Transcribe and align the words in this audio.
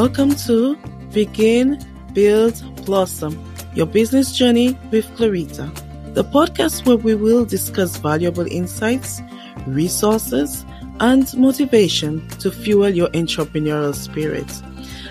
Welcome 0.00 0.34
to 0.46 0.76
Begin, 1.12 1.78
Build, 2.14 2.54
Blossom, 2.86 3.38
your 3.74 3.84
business 3.84 4.32
journey 4.32 4.72
with 4.90 5.04
Clarita, 5.14 5.70
the 6.14 6.24
podcast 6.24 6.86
where 6.86 6.96
we 6.96 7.14
will 7.14 7.44
discuss 7.44 7.98
valuable 7.98 8.46
insights, 8.46 9.20
resources, 9.66 10.64
and 11.00 11.30
motivation 11.36 12.26
to 12.38 12.50
fuel 12.50 12.88
your 12.88 13.08
entrepreneurial 13.08 13.94
spirit. 13.94 14.50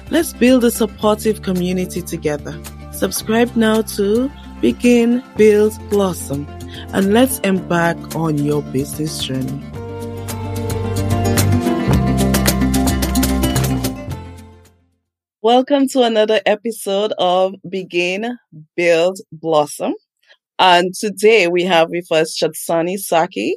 Let's 0.10 0.34
build 0.34 0.64
a 0.64 0.72
supportive 0.72 1.44
community 1.44 2.02
together. 2.02 2.60
Subscribe 2.92 3.56
now 3.56 3.84
to 3.84 4.32
Begin, 4.60 5.24
Build, 5.38 5.78
Blossom, 5.92 6.48
and 6.94 7.14
let's 7.14 7.38
embark 7.42 8.16
on 8.16 8.40
your 8.40 8.64
business 8.64 9.24
journey. 9.24 9.64
Welcome 15.50 15.88
to 15.94 16.04
another 16.04 16.42
episode 16.46 17.12
of 17.18 17.56
Begin, 17.68 18.38
Build, 18.76 19.18
Blossom. 19.32 19.96
And 20.60 20.94
today 20.94 21.48
we 21.48 21.64
have 21.64 21.90
with 21.90 22.12
us 22.12 22.38
Chotsani 22.40 23.00
Sackey. 23.00 23.54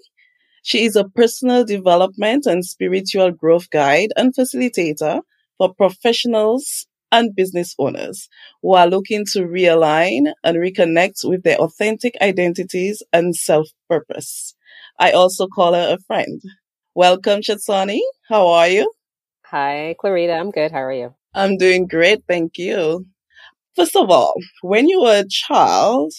She 0.63 0.87
is 0.87 0.97
a 0.97 1.05
personal 1.05 1.67
development 1.67 2.47
and 2.47 2.65
spiritual 2.65 3.31
growth 3.33 3.69
guide 3.69 4.09
and 4.17 4.35
facilitator 4.35 5.21
for 5.59 5.75
professionals 5.75 6.87
and 7.13 7.37
business 7.37 7.75
owners 7.79 8.27
who 8.63 8.73
are 8.73 8.87
looking 8.87 9.27
to 9.35 9.41
realign 9.41 10.33
and 10.43 10.57
reconnect 10.57 11.29
with 11.29 11.43
their 11.43 11.59
authentic 11.59 12.15
identities 12.23 13.03
and 13.13 13.37
self 13.37 13.69
purpose. 13.91 14.55
I 14.99 15.11
also 15.11 15.47
call 15.47 15.75
her 15.75 15.97
a 15.99 16.03
friend. 16.07 16.41
Welcome, 16.95 17.43
Chotsani. 17.43 18.01
How 18.31 18.49
are 18.49 18.69
you? 18.69 18.91
Hi, 19.45 19.95
Clarita. 20.01 20.33
I'm 20.33 20.53
good. 20.53 20.73
How 20.73 20.85
are 20.85 20.93
you? 20.95 21.15
I'm 21.35 21.57
doing 21.57 21.87
great, 21.87 22.23
thank 22.29 22.59
you. 22.59 23.07
First 23.77 23.97
of 23.97 24.11
all, 24.11 24.35
when 24.63 24.89
you 24.89 25.03
were 25.03 25.21
a 25.21 25.29
child, 25.29 26.13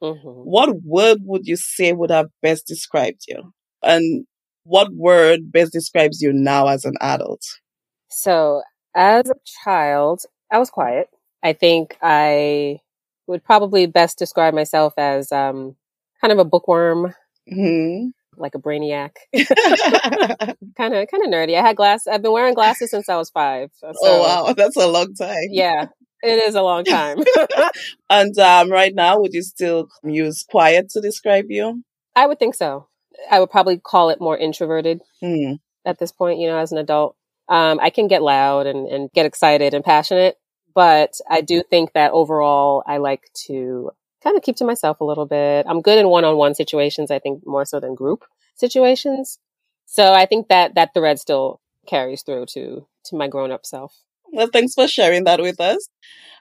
hmm 0.00 0.42
what 0.42 0.82
word 0.82 1.18
would 1.24 1.46
you 1.46 1.56
say 1.56 1.92
would 1.92 2.10
have 2.10 2.28
best 2.42 2.66
described 2.66 3.22
you? 3.28 3.52
And 3.82 4.26
what 4.64 4.92
word 4.92 5.50
best 5.52 5.72
describes 5.72 6.20
you 6.20 6.32
now 6.32 6.68
as 6.68 6.84
an 6.84 6.94
adult? 7.00 7.42
So, 8.08 8.62
as 8.94 9.30
a 9.30 9.34
child, 9.64 10.22
I 10.50 10.58
was 10.58 10.70
quiet. 10.70 11.08
I 11.42 11.52
think 11.52 11.96
I 12.02 12.80
would 13.26 13.44
probably 13.44 13.86
best 13.86 14.18
describe 14.18 14.54
myself 14.54 14.94
as 14.96 15.32
um, 15.32 15.76
kind 16.20 16.32
of 16.32 16.38
a 16.38 16.44
bookworm, 16.44 17.14
hmm 17.48 18.10
like 18.40 18.54
a 18.54 18.58
brainiac, 18.58 19.10
kind 19.36 20.94
of 20.94 21.08
kind 21.08 21.24
of 21.24 21.30
nerdy. 21.30 21.56
I 21.58 21.62
had 21.62 21.76
glass. 21.76 22.06
I've 22.06 22.22
been 22.22 22.32
wearing 22.32 22.54
glasses 22.54 22.90
since 22.90 23.08
I 23.08 23.16
was 23.16 23.30
five. 23.30 23.70
So, 23.74 23.92
oh 24.02 24.20
wow, 24.46 24.52
that's 24.56 24.76
a 24.76 24.86
long 24.86 25.14
time. 25.14 25.48
yeah, 25.50 25.86
it 26.22 26.38
is 26.48 26.54
a 26.54 26.62
long 26.62 26.84
time. 26.84 27.18
And 28.10 28.38
um, 28.38 28.70
right 28.70 28.94
now, 28.94 29.20
would 29.20 29.32
you 29.34 29.42
still 29.42 29.88
use 30.02 30.44
quiet 30.48 30.88
to 30.90 31.00
describe 31.00 31.46
you? 31.48 31.82
I 32.16 32.26
would 32.26 32.38
think 32.38 32.54
so. 32.54 32.88
I 33.30 33.40
would 33.40 33.50
probably 33.50 33.78
call 33.78 34.10
it 34.10 34.20
more 34.20 34.36
introverted 34.36 35.00
Hmm. 35.20 35.54
at 35.84 35.98
this 35.98 36.12
point. 36.12 36.38
You 36.40 36.48
know, 36.48 36.58
as 36.58 36.72
an 36.72 36.78
adult, 36.78 37.16
um, 37.48 37.78
I 37.80 37.90
can 37.90 38.08
get 38.08 38.22
loud 38.22 38.66
and, 38.66 38.88
and 38.88 39.10
get 39.12 39.26
excited 39.26 39.74
and 39.74 39.84
passionate, 39.84 40.36
but 40.74 41.12
I 41.28 41.40
do 41.42 41.62
think 41.68 41.92
that 41.92 42.12
overall, 42.12 42.82
I 42.86 42.96
like 42.98 43.22
to 43.46 43.90
kind 44.22 44.36
of 44.36 44.42
keep 44.42 44.56
to 44.56 44.64
myself 44.64 45.00
a 45.00 45.04
little 45.04 45.26
bit. 45.26 45.66
I'm 45.68 45.82
good 45.82 45.98
in 45.98 46.08
one-on-one 46.08 46.54
situations. 46.54 47.10
I 47.10 47.18
think 47.18 47.46
more 47.46 47.64
so 47.64 47.80
than 47.80 47.94
group 47.94 48.24
situations. 48.56 49.38
So 49.86 50.12
I 50.12 50.26
think 50.26 50.48
that 50.48 50.74
that 50.74 50.94
thread 50.94 51.18
still 51.18 51.60
carries 51.86 52.22
through 52.22 52.46
to 52.46 52.86
to 53.06 53.16
my 53.16 53.28
grown-up 53.28 53.64
self. 53.64 53.94
Well, 54.32 54.48
thanks 54.52 54.74
for 54.74 54.86
sharing 54.86 55.24
that 55.24 55.40
with 55.40 55.60
us. 55.60 55.88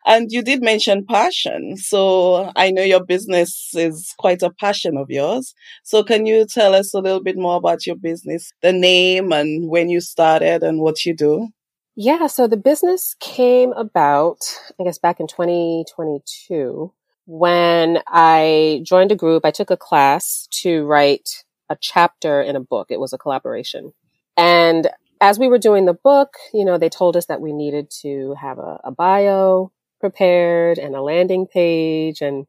And 0.05 0.31
you 0.31 0.41
did 0.41 0.61
mention 0.61 1.05
passion. 1.05 1.77
So 1.77 2.51
I 2.55 2.71
know 2.71 2.81
your 2.81 3.03
business 3.03 3.71
is 3.73 4.13
quite 4.17 4.41
a 4.41 4.51
passion 4.51 4.97
of 4.97 5.09
yours. 5.09 5.53
So 5.83 6.03
can 6.03 6.25
you 6.25 6.45
tell 6.45 6.75
us 6.75 6.93
a 6.93 6.99
little 6.99 7.23
bit 7.23 7.37
more 7.37 7.57
about 7.57 7.85
your 7.85 7.95
business, 7.95 8.51
the 8.61 8.73
name 8.73 9.31
and 9.31 9.69
when 9.69 9.89
you 9.89 10.01
started 10.01 10.63
and 10.63 10.81
what 10.81 11.05
you 11.05 11.15
do? 11.15 11.49
Yeah, 11.95 12.27
so 12.27 12.47
the 12.47 12.57
business 12.57 13.15
came 13.19 13.73
about, 13.73 14.37
I 14.79 14.83
guess, 14.83 14.99
back 14.99 15.19
in 15.19 15.27
2022 15.27 16.93
when 17.27 17.99
I 18.07 18.81
joined 18.83 19.11
a 19.11 19.15
group. 19.15 19.45
I 19.45 19.51
took 19.51 19.69
a 19.69 19.77
class 19.77 20.47
to 20.61 20.85
write 20.85 21.43
a 21.69 21.77
chapter 21.79 22.41
in 22.41 22.55
a 22.55 22.61
book. 22.61 22.87
It 22.89 22.99
was 22.99 23.13
a 23.13 23.17
collaboration. 23.17 23.93
And 24.37 24.89
as 25.19 25.37
we 25.37 25.49
were 25.49 25.57
doing 25.57 25.85
the 25.85 25.93
book, 25.93 26.35
you 26.53 26.63
know, 26.63 26.77
they 26.77 26.89
told 26.89 27.17
us 27.17 27.25
that 27.25 27.41
we 27.41 27.51
needed 27.51 27.91
to 28.01 28.35
have 28.39 28.57
a, 28.59 28.79
a 28.85 28.91
bio 28.91 29.71
prepared 29.99 30.77
and 30.77 30.95
a 30.95 31.01
landing 31.01 31.47
page. 31.47 32.21
And 32.21 32.47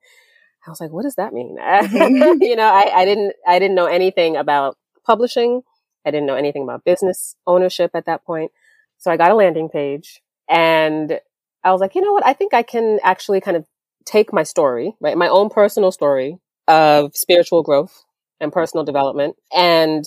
I 0.65 0.71
was 0.71 0.81
like, 0.81 0.93
what 0.93 1.03
does 1.03 1.17
that 1.17 1.33
mean? 1.33 1.57
Mm-hmm. 1.69 2.43
you 2.43 2.55
know, 2.55 2.69
I, 2.69 3.01
I 3.01 3.05
didn't, 3.05 3.35
I 3.47 3.59
didn't 3.59 3.75
know 3.75 3.87
anything 3.87 4.37
about 4.37 4.77
publishing. 5.05 5.63
I 6.07 6.13
didn't 6.13 6.27
know 6.27 6.37
anything 6.37 6.63
about 6.63 6.85
business 6.85 7.35
ownership 7.47 7.91
at 7.95 8.07
that 8.07 8.25
point. 8.25 8.53
So 8.99 9.11
I 9.11 9.17
got 9.17 9.33
a 9.33 9.35
landing 9.35 9.69
page 9.71 10.23
and 10.49 11.21
I 11.65 11.73
was 11.73 11.81
like, 11.81 11.97
you 11.97 12.01
know 12.01 12.13
what? 12.13 12.25
I 12.25 12.33
think 12.33 12.55
I 12.55 12.63
can 12.63 13.01
actually 13.03 13.41
kind 13.41 13.57
of 13.57 13.67
take 14.09 14.33
my 14.33 14.43
story, 14.43 14.95
right? 15.01 15.17
My 15.17 15.29
own 15.29 15.51
personal 15.51 15.93
story 15.93 16.39
of 16.67 17.15
spiritual 17.15 17.63
growth 17.63 18.05
and 18.41 18.53
personal 18.53 18.85
development 18.85 19.37
and 19.55 20.05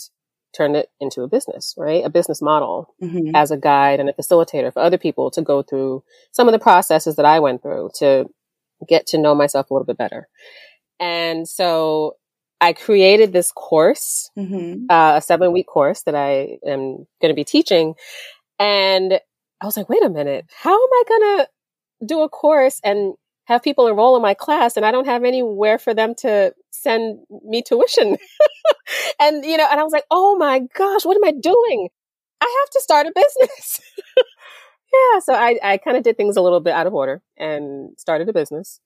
turn 0.56 0.75
it 0.75 0.89
into 1.00 1.22
a 1.22 1.28
business, 1.28 1.75
right? 1.78 2.03
A 2.03 2.09
business 2.09 2.41
model 2.41 2.94
hmm 3.00 3.19
as 3.34 3.50
a 3.50 3.56
guide 3.56 4.01
and 4.01 4.09
a 4.09 4.13
facilitator 4.13 4.73
for 4.73 4.81
other 4.81 4.97
people 4.97 5.31
to 5.31 5.41
go 5.41 5.61
through 5.61 6.03
some 6.34 6.50
of 6.50 6.51
the 6.51 6.59
processes 6.59 7.16
that 7.16 7.23
I 7.25 7.40
went 7.40 7.61
through 7.61 7.91
to 8.00 8.25
get 8.90 9.07
to 9.07 9.17
know 9.17 9.34
myself 9.34 9.69
a 9.69 9.73
little 9.73 9.85
bit 9.85 9.97
better. 9.97 10.28
And 11.00 11.47
so 11.47 12.17
I 12.59 12.73
created 12.73 13.31
this 13.31 13.51
course, 13.53 14.29
hmm 14.35 14.85
uh, 14.90 15.13
a 15.17 15.22
seven 15.22 15.53
week 15.53 15.67
course 15.67 16.03
that 16.03 16.16
I 16.16 16.57
am 16.67 17.07
going 17.22 17.29
to 17.29 17.34
be 17.34 17.45
teaching. 17.45 17.94
And 18.59 19.19
I 19.61 19.66
was 19.66 19.78
like, 19.78 19.88
wait 19.88 20.03
a 20.03 20.09
minute, 20.09 20.45
how 20.53 20.73
am 20.73 20.90
I 20.91 21.03
going 21.07 21.38
to 21.38 21.47
do 22.06 22.22
a 22.23 22.29
course 22.29 22.81
and 22.84 23.13
have 23.51 23.63
people 23.63 23.88
enroll 23.88 24.16
in 24.16 24.22
my 24.22 24.34
class 24.34 24.78
and 24.78 24.85
I 24.85 24.91
don't 24.91 25.06
have 25.06 25.23
anywhere 25.23 25.78
for 25.78 25.94
them 25.94 26.16
to 26.19 26.53
send 26.72 27.19
me 27.45 27.62
tuition? 27.62 28.17
and, 29.19 29.45
you 29.45 29.57
know, 29.57 29.67
and 29.69 29.79
I 29.79 29.84
was 29.84 29.94
like, 29.94 30.06
oh 30.09 30.35
my 30.38 30.62
gosh, 30.75 31.06
what 31.06 31.17
am 31.17 31.23
I 31.23 31.31
doing? 31.31 31.90
I 32.41 32.61
have 32.61 32.69
to 32.72 32.81
start 32.81 33.07
a 33.07 33.13
business. 33.13 33.79
yeah. 34.94 35.19
So 35.19 35.34
I, 35.34 35.59
I 35.63 35.78
kind 35.78 35.97
of 35.97 36.03
did 36.03 36.17
things 36.17 36.38
a 36.38 36.41
little 36.41 36.59
bit 36.59 36.73
out 36.73 36.88
of 36.88 36.94
order 36.94 37.22
and 37.38 37.91
started 37.97 38.29
a 38.29 38.34
business. 38.34 38.79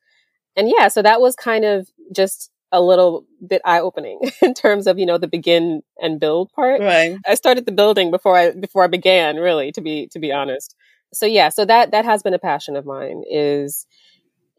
And 0.55 0.69
yeah, 0.69 0.87
so 0.87 1.01
that 1.01 1.21
was 1.21 1.35
kind 1.35 1.65
of 1.65 1.87
just 2.13 2.51
a 2.71 2.81
little 2.81 3.25
bit 3.45 3.61
eye 3.65 3.79
opening 3.79 4.19
in 4.41 4.53
terms 4.53 4.87
of, 4.87 4.99
you 4.99 5.05
know, 5.05 5.17
the 5.17 5.27
begin 5.27 5.81
and 5.99 6.19
build 6.19 6.51
part. 6.53 6.81
Right. 6.81 7.17
I 7.25 7.35
started 7.35 7.65
the 7.65 7.71
building 7.71 8.11
before 8.11 8.37
I 8.37 8.51
before 8.51 8.83
I 8.83 8.87
began, 8.87 9.37
really, 9.37 9.71
to 9.73 9.81
be 9.81 10.07
to 10.11 10.19
be 10.19 10.31
honest. 10.31 10.75
So 11.13 11.25
yeah, 11.25 11.49
so 11.49 11.65
that 11.65 11.91
that 11.91 12.05
has 12.05 12.23
been 12.23 12.33
a 12.33 12.39
passion 12.39 12.75
of 12.75 12.85
mine 12.85 13.23
is 13.29 13.87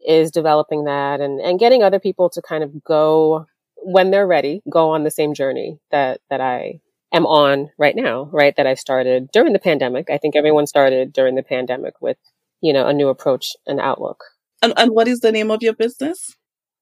is 0.05 0.31
developing 0.31 0.85
that 0.85 1.19
and 1.21 1.39
and 1.39 1.59
getting 1.59 1.83
other 1.83 1.99
people 1.99 2.29
to 2.29 2.41
kind 2.41 2.63
of 2.63 2.83
go 2.83 3.45
when 3.77 4.11
they're 4.11 4.27
ready, 4.27 4.61
go 4.69 4.89
on 4.89 5.03
the 5.03 5.11
same 5.11 5.33
journey 5.33 5.79
that 5.91 6.21
that 6.29 6.41
I 6.41 6.81
am 7.13 7.25
on 7.25 7.69
right 7.77 7.95
now, 7.95 8.29
right? 8.31 8.55
That 8.55 8.67
I 8.67 8.73
started 8.73 9.29
during 9.31 9.53
the 9.53 9.59
pandemic. 9.59 10.09
I 10.09 10.17
think 10.17 10.35
everyone 10.35 10.67
started 10.67 11.13
during 11.13 11.35
the 11.35 11.43
pandemic 11.43 11.93
with, 12.01 12.17
you 12.61 12.73
know, 12.73 12.87
a 12.87 12.93
new 12.93 13.07
approach 13.07 13.53
and 13.65 13.79
outlook. 13.79 14.23
And, 14.61 14.73
and 14.75 14.91
what 14.91 15.07
is 15.07 15.19
the 15.19 15.31
name 15.31 15.51
of 15.51 15.61
your 15.61 15.73
business? 15.73 16.35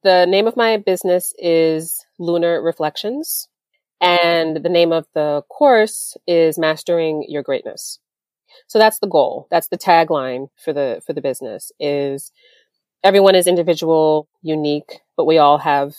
The 0.03 0.25
name 0.25 0.47
of 0.47 0.55
my 0.55 0.77
business 0.77 1.33
is 1.37 2.05
Lunar 2.19 2.61
Reflections, 2.61 3.49
and 3.99 4.57
the 4.57 4.69
name 4.69 4.91
of 4.91 5.07
the 5.13 5.41
course 5.49 6.15
is 6.27 6.57
Mastering 6.57 7.25
Your 7.27 7.43
Greatness. 7.43 7.99
So 8.67 8.79
that's 8.79 8.99
the 8.99 9.07
goal. 9.07 9.47
That's 9.51 9.67
the 9.67 9.77
tagline 9.77 10.47
for 10.63 10.73
the 10.73 11.01
for 11.05 11.13
the 11.13 11.21
business 11.21 11.71
is 11.79 12.31
everyone 13.05 13.35
is 13.35 13.45
individual, 13.45 14.27
unique, 14.41 15.01
but 15.15 15.25
we 15.25 15.37
all 15.37 15.59
have 15.59 15.93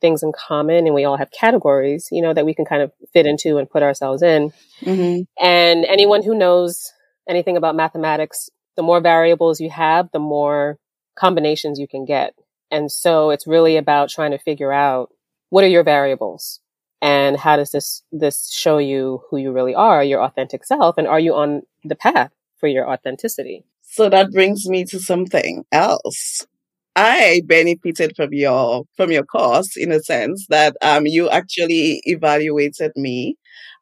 things 0.00 0.22
in 0.22 0.32
common 0.32 0.86
and 0.86 0.94
we 0.94 1.04
all 1.04 1.16
have 1.16 1.30
categories, 1.32 2.08
you 2.12 2.22
know, 2.22 2.32
that 2.32 2.46
we 2.46 2.54
can 2.54 2.64
kind 2.64 2.82
of 2.82 2.92
fit 3.12 3.26
into 3.26 3.58
and 3.58 3.68
put 3.68 3.82
ourselves 3.82 4.22
in. 4.22 4.52
hmm 4.82 5.22
And 5.40 5.84
anyone 5.84 6.22
who 6.22 6.38
knows 6.38 6.92
anything 7.28 7.56
about 7.56 7.74
mathematics, 7.74 8.48
the 8.76 8.82
more 8.82 9.00
variables 9.00 9.60
you 9.60 9.70
have, 9.70 10.08
the 10.12 10.20
more 10.20 10.78
combinations 11.16 11.78
you 11.78 11.88
can 11.88 12.04
get. 12.04 12.32
And 12.70 12.90
so 12.90 13.30
it's 13.30 13.46
really 13.46 13.76
about 13.76 14.08
trying 14.08 14.30
to 14.30 14.38
figure 14.38 14.72
out 14.72 15.10
what 15.50 15.64
are 15.64 15.68
your 15.68 15.84
variables 15.84 16.60
and 17.02 17.36
how 17.36 17.56
does 17.56 17.72
this, 17.72 18.02
this 18.12 18.50
show 18.52 18.78
you 18.78 19.22
who 19.28 19.36
you 19.36 19.52
really 19.52 19.74
are, 19.74 20.02
your 20.02 20.22
authentic 20.22 20.64
self? 20.64 20.96
And 20.96 21.08
are 21.08 21.20
you 21.20 21.34
on 21.34 21.62
the 21.84 21.96
path 21.96 22.30
for 22.58 22.68
your 22.68 22.88
authenticity? 22.88 23.64
So 23.82 24.08
that 24.08 24.32
brings 24.32 24.66
me 24.68 24.84
to 24.86 24.98
something 24.98 25.64
else. 25.70 26.46
I 26.96 27.42
benefited 27.46 28.12
from 28.16 28.32
your 28.32 28.84
from 28.96 29.10
your 29.12 29.24
course 29.24 29.76
in 29.76 29.92
a 29.92 30.00
sense 30.00 30.46
that 30.50 30.76
um 30.82 31.06
you 31.06 31.30
actually 31.30 32.02
evaluated 32.04 32.92
me 32.96 33.36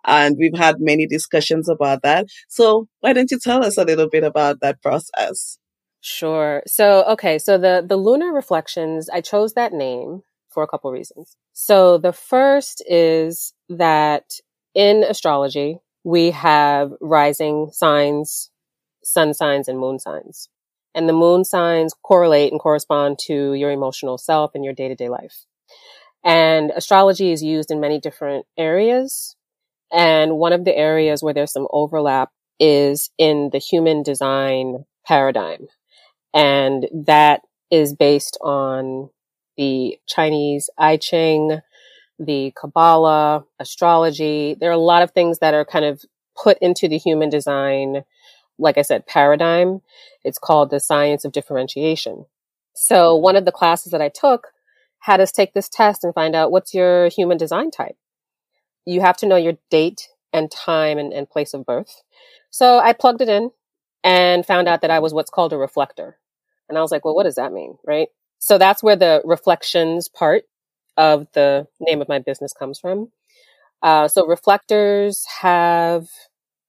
And 0.06 0.36
we've 0.38 0.56
had 0.58 0.76
many 0.80 1.06
discussions 1.06 1.68
about 1.68 2.02
that. 2.02 2.26
So 2.48 2.88
why 3.00 3.12
don't 3.14 3.30
you 3.30 3.38
tell 3.40 3.64
us 3.64 3.78
a 3.78 3.84
little 3.84 4.08
bit 4.10 4.24
about 4.24 4.60
that 4.62 4.82
process? 4.82 5.58
Sure. 6.02 6.62
So, 6.66 7.04
okay. 7.04 7.38
So 7.38 7.58
the, 7.58 7.84
the 7.86 7.96
lunar 7.96 8.32
reflections, 8.32 9.10
I 9.10 9.22
chose 9.22 9.54
that 9.54 9.72
name 9.72 10.22
for 10.50 10.62
a 10.64 10.68
couple 10.68 10.92
reasons. 10.92 11.36
So 11.54 11.98
the 11.98 12.12
first 12.12 12.82
is 12.88 13.54
that 13.70 14.24
in 14.74 15.04
astrology, 15.04 15.78
we 16.04 16.32
have 16.32 16.92
rising 17.00 17.70
signs, 17.72 18.50
sun 19.04 19.34
signs, 19.34 19.68
and 19.68 19.80
moon 19.80 19.98
signs. 20.00 20.49
And 20.94 21.08
the 21.08 21.12
moon 21.12 21.44
signs 21.44 21.94
correlate 22.02 22.52
and 22.52 22.60
correspond 22.60 23.18
to 23.26 23.54
your 23.54 23.70
emotional 23.70 24.18
self 24.18 24.52
and 24.54 24.64
your 24.64 24.74
day 24.74 24.88
to 24.88 24.94
day 24.94 25.08
life. 25.08 25.46
And 26.24 26.70
astrology 26.74 27.32
is 27.32 27.42
used 27.42 27.70
in 27.70 27.80
many 27.80 27.98
different 27.98 28.46
areas. 28.58 29.36
And 29.92 30.36
one 30.36 30.52
of 30.52 30.64
the 30.64 30.76
areas 30.76 31.22
where 31.22 31.34
there's 31.34 31.52
some 31.52 31.68
overlap 31.70 32.30
is 32.58 33.10
in 33.18 33.50
the 33.52 33.58
human 33.58 34.02
design 34.02 34.84
paradigm. 35.06 35.66
And 36.34 36.86
that 37.06 37.40
is 37.70 37.94
based 37.94 38.38
on 38.42 39.10
the 39.56 39.98
Chinese 40.06 40.70
I 40.78 40.96
Ching, 40.96 41.60
the 42.18 42.52
Kabbalah, 42.60 43.44
astrology. 43.58 44.56
There 44.58 44.70
are 44.70 44.74
a 44.74 44.78
lot 44.78 45.02
of 45.02 45.12
things 45.12 45.38
that 45.38 45.54
are 45.54 45.64
kind 45.64 45.84
of 45.84 46.02
put 46.40 46.58
into 46.60 46.88
the 46.88 46.98
human 46.98 47.30
design, 47.30 48.02
like 48.60 48.78
I 48.78 48.82
said, 48.82 49.06
paradigm. 49.06 49.80
It's 50.24 50.38
called 50.38 50.70
the 50.70 50.80
science 50.80 51.24
of 51.24 51.32
differentiation. 51.32 52.26
So 52.74 53.16
one 53.16 53.36
of 53.36 53.44
the 53.44 53.52
classes 53.52 53.92
that 53.92 54.02
I 54.02 54.08
took 54.08 54.48
had 55.00 55.20
us 55.20 55.32
take 55.32 55.54
this 55.54 55.68
test 55.68 56.04
and 56.04 56.14
find 56.14 56.34
out 56.34 56.52
what's 56.52 56.74
your 56.74 57.08
human 57.08 57.38
design 57.38 57.70
type. 57.70 57.96
You 58.84 59.00
have 59.00 59.16
to 59.18 59.26
know 59.26 59.36
your 59.36 59.54
date 59.70 60.08
and 60.32 60.50
time 60.50 60.98
and, 60.98 61.12
and 61.12 61.28
place 61.28 61.54
of 61.54 61.66
birth. 61.66 62.02
So 62.50 62.78
I 62.78 62.92
plugged 62.92 63.22
it 63.22 63.28
in 63.28 63.50
and 64.04 64.46
found 64.46 64.68
out 64.68 64.82
that 64.82 64.90
I 64.90 64.98
was 64.98 65.12
what's 65.12 65.30
called 65.30 65.52
a 65.52 65.58
reflector. 65.58 66.18
And 66.68 66.78
I 66.78 66.82
was 66.82 66.92
like, 66.92 67.04
well, 67.04 67.14
what 67.14 67.24
does 67.24 67.34
that 67.34 67.52
mean? 67.52 67.76
Right. 67.86 68.08
So 68.38 68.58
that's 68.58 68.82
where 68.82 68.96
the 68.96 69.22
reflections 69.24 70.08
part 70.08 70.44
of 70.96 71.26
the 71.32 71.66
name 71.80 72.00
of 72.00 72.08
my 72.08 72.18
business 72.18 72.52
comes 72.52 72.78
from. 72.78 73.10
Uh, 73.82 74.08
so 74.08 74.26
reflectors 74.26 75.24
have 75.40 76.08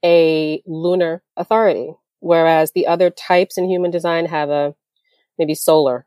a 0.03 0.61
lunar 0.65 1.23
authority, 1.37 1.93
whereas 2.19 2.71
the 2.71 2.87
other 2.87 3.09
types 3.09 3.57
in 3.57 3.69
human 3.69 3.91
design 3.91 4.25
have 4.25 4.49
a 4.49 4.75
maybe 5.37 5.55
solar 5.55 6.05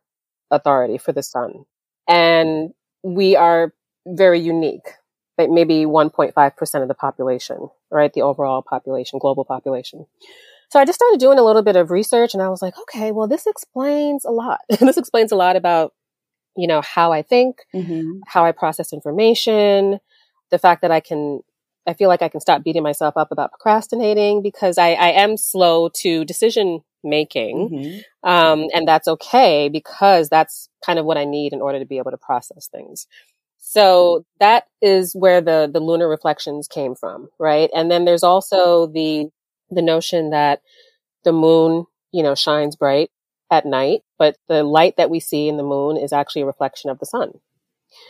authority 0.51 0.99
for 0.99 1.13
the 1.13 1.23
sun. 1.23 1.65
And 2.09 2.73
we 3.03 3.37
are 3.37 3.73
very 4.07 4.41
unique, 4.41 4.87
like 5.39 5.51
maybe 5.51 5.85
1.5% 5.85 6.83
of 6.83 6.89
the 6.89 6.95
population, 6.95 7.69
right? 7.91 8.13
The 8.13 8.23
overall 8.23 8.63
population, 8.63 9.19
global 9.19 9.45
population. 9.45 10.07
So 10.71 10.81
I 10.81 10.85
just 10.85 10.99
started 10.99 11.21
doing 11.21 11.39
a 11.39 11.45
little 11.45 11.63
bit 11.63 11.77
of 11.77 11.91
research 11.91 12.35
and 12.35 12.43
I 12.43 12.49
was 12.49 12.63
like, 12.63 12.75
okay, 12.79 13.13
well, 13.13 13.29
this 13.29 13.47
explains 13.47 14.25
a 14.25 14.31
lot. 14.31 14.61
this 14.81 14.97
explains 14.97 15.33
a 15.33 15.37
lot 15.37 15.57
about, 15.57 15.93
you 16.57 16.67
know, 16.67 16.81
how 16.83 17.13
I 17.13 17.23
think, 17.23 17.59
mm-hmm. 17.75 18.21
how 18.27 18.45
I 18.45 18.53
process 18.53 18.93
information, 18.93 20.01
the 20.51 20.59
fact 20.59 20.83
that 20.83 20.91
I 20.91 21.01
can, 21.01 21.41
I 21.87 21.95
feel 21.95 22.09
like 22.09 22.23
I 22.23 22.29
can 22.29 22.41
stop 22.41 22.63
beating 22.63 22.83
myself 22.83 23.17
up 23.17 23.31
about 23.31 23.51
procrastinating 23.51 24.43
because 24.43 24.79
I, 24.79 24.93
I 24.93 25.09
am 25.11 25.37
slow 25.37 25.91
to 26.01 26.25
decision 26.25 26.81
making. 27.03 27.69
Mm-hmm. 27.71 28.29
Um, 28.29 28.69
and 28.75 28.89
that's 28.89 29.07
okay 29.09 29.69
because 29.69 30.29
that's 30.29 30.69
kind 30.85 30.99
of 30.99 31.05
what 31.05 31.19
I 31.19 31.25
need 31.25 31.53
in 31.53 31.61
order 31.61 31.79
to 31.79 31.87
be 31.87 31.99
able 31.99 32.11
to 32.11 32.17
process 32.17 32.69
things. 32.69 33.07
So 33.59 34.25
that 34.41 34.65
is 34.83 35.15
where 35.15 35.41
the, 35.41 35.71
the 35.73 35.81
lunar 35.81 36.09
reflections 36.09 36.69
came 36.69 36.95
from, 36.95 37.29
right? 37.39 37.71
And 37.75 37.91
then 37.91 38.05
there's 38.05 38.23
also 38.23 38.87
the 38.87 39.31
the 39.71 39.83
notion 39.83 40.31
that 40.31 40.61
the 41.25 41.33
moon, 41.33 41.87
you 42.13 42.23
know, 42.23 42.35
shines 42.35 42.77
bright 42.77 43.11
at 43.51 43.67
night, 43.67 44.03
but 44.19 44.37
the 44.49 44.63
light 44.63 44.97
that 44.99 45.11
we 45.11 45.21
see 45.21 45.49
in 45.49 45.57
the 45.57 45.63
moon 45.63 45.97
is 45.97 46.13
actually 46.13 46.43
a 46.43 46.47
reflection 46.47 46.91
of 46.91 46.99
the 46.99 47.07
sun. 47.07 47.41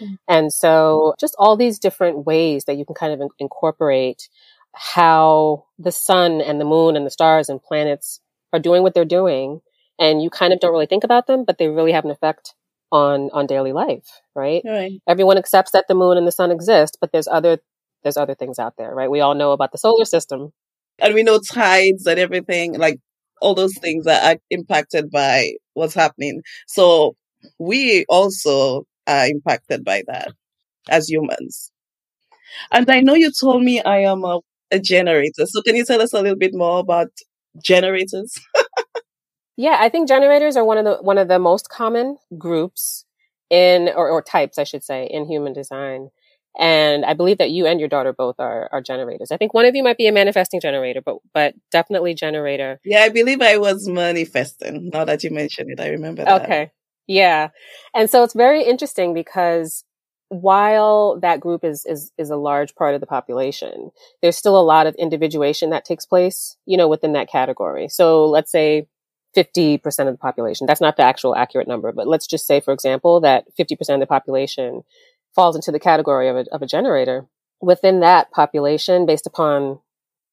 Mm-hmm. 0.00 0.14
And 0.28 0.52
so 0.52 1.14
just 1.18 1.34
all 1.38 1.56
these 1.56 1.78
different 1.78 2.26
ways 2.26 2.64
that 2.64 2.76
you 2.76 2.84
can 2.84 2.94
kind 2.94 3.12
of 3.12 3.20
in- 3.20 3.28
incorporate 3.38 4.28
how 4.72 5.64
the 5.78 5.92
sun 5.92 6.40
and 6.40 6.60
the 6.60 6.64
moon 6.64 6.96
and 6.96 7.06
the 7.06 7.10
stars 7.10 7.48
and 7.48 7.62
planets 7.62 8.20
are 8.52 8.58
doing 8.58 8.82
what 8.82 8.94
they're 8.94 9.04
doing. 9.04 9.60
And 9.98 10.22
you 10.22 10.30
kind 10.30 10.52
of 10.52 10.60
don't 10.60 10.72
really 10.72 10.86
think 10.86 11.04
about 11.04 11.26
them, 11.26 11.44
but 11.44 11.58
they 11.58 11.68
really 11.68 11.92
have 11.92 12.04
an 12.04 12.10
effect 12.10 12.54
on, 12.90 13.30
on 13.32 13.46
daily 13.46 13.72
life, 13.72 14.20
right? 14.34 14.62
right? 14.64 15.00
Everyone 15.08 15.38
accepts 15.38 15.72
that 15.72 15.86
the 15.88 15.94
moon 15.94 16.16
and 16.16 16.26
the 16.26 16.32
sun 16.32 16.50
exist, 16.50 16.98
but 17.00 17.12
there's 17.12 17.28
other, 17.28 17.58
there's 18.02 18.16
other 18.16 18.34
things 18.34 18.58
out 18.58 18.74
there, 18.76 18.94
right? 18.94 19.10
We 19.10 19.20
all 19.20 19.34
know 19.34 19.52
about 19.52 19.72
the 19.72 19.78
solar 19.78 20.04
system, 20.04 20.52
and 21.00 21.14
we 21.14 21.22
know 21.22 21.38
tides 21.38 22.06
and 22.06 22.18
everything, 22.18 22.78
like 22.78 23.00
all 23.40 23.54
those 23.54 23.76
things 23.78 24.04
that 24.04 24.24
are 24.24 24.40
impacted 24.50 25.10
by 25.10 25.52
what's 25.74 25.94
happening. 25.94 26.42
So 26.66 27.16
we 27.58 28.04
also 28.08 28.86
are 29.06 29.26
impacted 29.26 29.84
by 29.84 30.02
that 30.06 30.32
as 30.88 31.08
humans. 31.08 31.70
And 32.70 32.88
I 32.90 33.00
know 33.00 33.14
you 33.14 33.30
told 33.38 33.62
me 33.62 33.80
I 33.82 33.98
am 34.00 34.24
a, 34.24 34.40
a 34.70 34.78
generator. 34.78 35.46
So 35.46 35.62
can 35.62 35.76
you 35.76 35.84
tell 35.84 36.00
us 36.00 36.12
a 36.12 36.20
little 36.20 36.38
bit 36.38 36.54
more 36.54 36.78
about 36.80 37.08
generators? 37.62 38.32
yeah, 39.56 39.78
I 39.80 39.88
think 39.88 40.08
generators 40.08 40.56
are 40.56 40.64
one 40.64 40.78
of 40.78 40.84
the 40.84 40.96
one 41.02 41.18
of 41.18 41.28
the 41.28 41.38
most 41.38 41.68
common 41.68 42.18
groups 42.38 43.04
in 43.50 43.90
or, 43.94 44.08
or 44.08 44.22
types, 44.22 44.58
I 44.58 44.64
should 44.64 44.84
say, 44.84 45.06
in 45.10 45.26
human 45.26 45.52
design. 45.52 46.10
And 46.56 47.04
I 47.04 47.14
believe 47.14 47.38
that 47.38 47.50
you 47.50 47.66
and 47.66 47.80
your 47.80 47.88
daughter 47.88 48.12
both 48.12 48.36
are, 48.38 48.68
are 48.70 48.80
generators. 48.80 49.32
I 49.32 49.36
think 49.36 49.52
one 49.54 49.64
of 49.64 49.74
you 49.74 49.82
might 49.82 49.98
be 49.98 50.06
a 50.06 50.12
manifesting 50.12 50.60
generator, 50.60 51.00
but, 51.04 51.16
but 51.32 51.54
definitely 51.72 52.14
generator. 52.14 52.78
Yeah, 52.84 53.00
I 53.00 53.08
believe 53.08 53.42
I 53.42 53.58
was 53.58 53.88
manifesting. 53.88 54.90
Now 54.92 55.04
that 55.04 55.24
you 55.24 55.32
mention 55.32 55.68
it, 55.68 55.80
I 55.80 55.88
remember 55.88 56.24
that. 56.24 56.42
Okay. 56.42 56.70
Yeah. 57.06 57.48
And 57.94 58.08
so 58.08 58.22
it's 58.24 58.34
very 58.34 58.62
interesting 58.62 59.14
because 59.14 59.84
while 60.28 61.18
that 61.20 61.40
group 61.40 61.64
is, 61.64 61.84
is, 61.86 62.10
is 62.18 62.30
a 62.30 62.36
large 62.36 62.74
part 62.74 62.94
of 62.94 63.00
the 63.00 63.06
population, 63.06 63.90
there's 64.22 64.36
still 64.36 64.58
a 64.58 64.62
lot 64.62 64.86
of 64.86 64.94
individuation 64.96 65.70
that 65.70 65.84
takes 65.84 66.06
place, 66.06 66.56
you 66.66 66.76
know, 66.76 66.88
within 66.88 67.12
that 67.12 67.30
category. 67.30 67.88
So 67.88 68.26
let's 68.26 68.50
say 68.50 68.88
50% 69.36 69.84
of 69.84 70.14
the 70.14 70.18
population. 70.18 70.66
That's 70.66 70.80
not 70.80 70.96
the 70.96 71.02
actual 71.02 71.36
accurate 71.36 71.68
number, 71.68 71.92
but 71.92 72.06
let's 72.06 72.26
just 72.26 72.46
say, 72.46 72.60
for 72.60 72.72
example, 72.72 73.20
that 73.20 73.44
50% 73.58 73.72
of 73.94 74.00
the 74.00 74.06
population 74.06 74.82
falls 75.34 75.56
into 75.56 75.72
the 75.72 75.80
category 75.80 76.28
of 76.28 76.36
a, 76.36 76.46
of 76.52 76.62
a 76.62 76.66
generator. 76.66 77.26
Within 77.60 78.00
that 78.00 78.30
population, 78.30 79.06
based 79.06 79.26
upon 79.26 79.80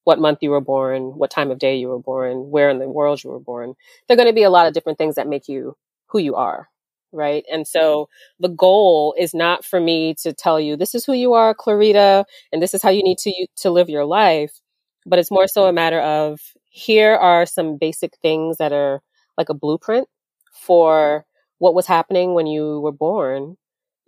what 0.04 0.18
month 0.18 0.38
you 0.40 0.50
were 0.50 0.60
born, 0.60 1.16
what 1.16 1.30
time 1.30 1.50
of 1.50 1.58
day 1.58 1.76
you 1.76 1.88
were 1.88 1.98
born, 1.98 2.50
where 2.50 2.70
in 2.70 2.78
the 2.78 2.88
world 2.88 3.22
you 3.22 3.30
were 3.30 3.40
born, 3.40 3.74
there 4.06 4.14
are 4.14 4.16
going 4.16 4.28
to 4.28 4.34
be 4.34 4.42
a 4.42 4.50
lot 4.50 4.66
of 4.66 4.74
different 4.74 4.98
things 4.98 5.14
that 5.14 5.28
make 5.28 5.48
you 5.48 5.76
who 6.12 6.18
you 6.18 6.34
are. 6.36 6.68
Right. 7.14 7.44
And 7.52 7.66
so 7.66 8.04
mm-hmm. 8.04 8.42
the 8.44 8.54
goal 8.54 9.14
is 9.18 9.34
not 9.34 9.64
for 9.64 9.80
me 9.80 10.14
to 10.22 10.32
tell 10.32 10.58
you, 10.58 10.76
this 10.76 10.94
is 10.94 11.04
who 11.04 11.12
you 11.12 11.34
are, 11.34 11.54
Clarita, 11.54 12.24
and 12.52 12.62
this 12.62 12.72
is 12.72 12.82
how 12.82 12.90
you 12.90 13.02
need 13.02 13.18
to, 13.18 13.46
to 13.56 13.70
live 13.70 13.90
your 13.90 14.04
life. 14.06 14.60
But 15.04 15.18
it's 15.18 15.30
more 15.30 15.46
so 15.46 15.66
a 15.66 15.72
matter 15.72 16.00
of 16.00 16.40
here 16.70 17.14
are 17.14 17.44
some 17.44 17.76
basic 17.76 18.16
things 18.22 18.56
that 18.58 18.72
are 18.72 19.02
like 19.36 19.50
a 19.50 19.54
blueprint 19.54 20.08
for 20.52 21.20
mm-hmm. 21.20 21.24
what 21.58 21.74
was 21.74 21.86
happening 21.86 22.34
when 22.34 22.46
you 22.46 22.80
were 22.80 22.92
born 22.92 23.56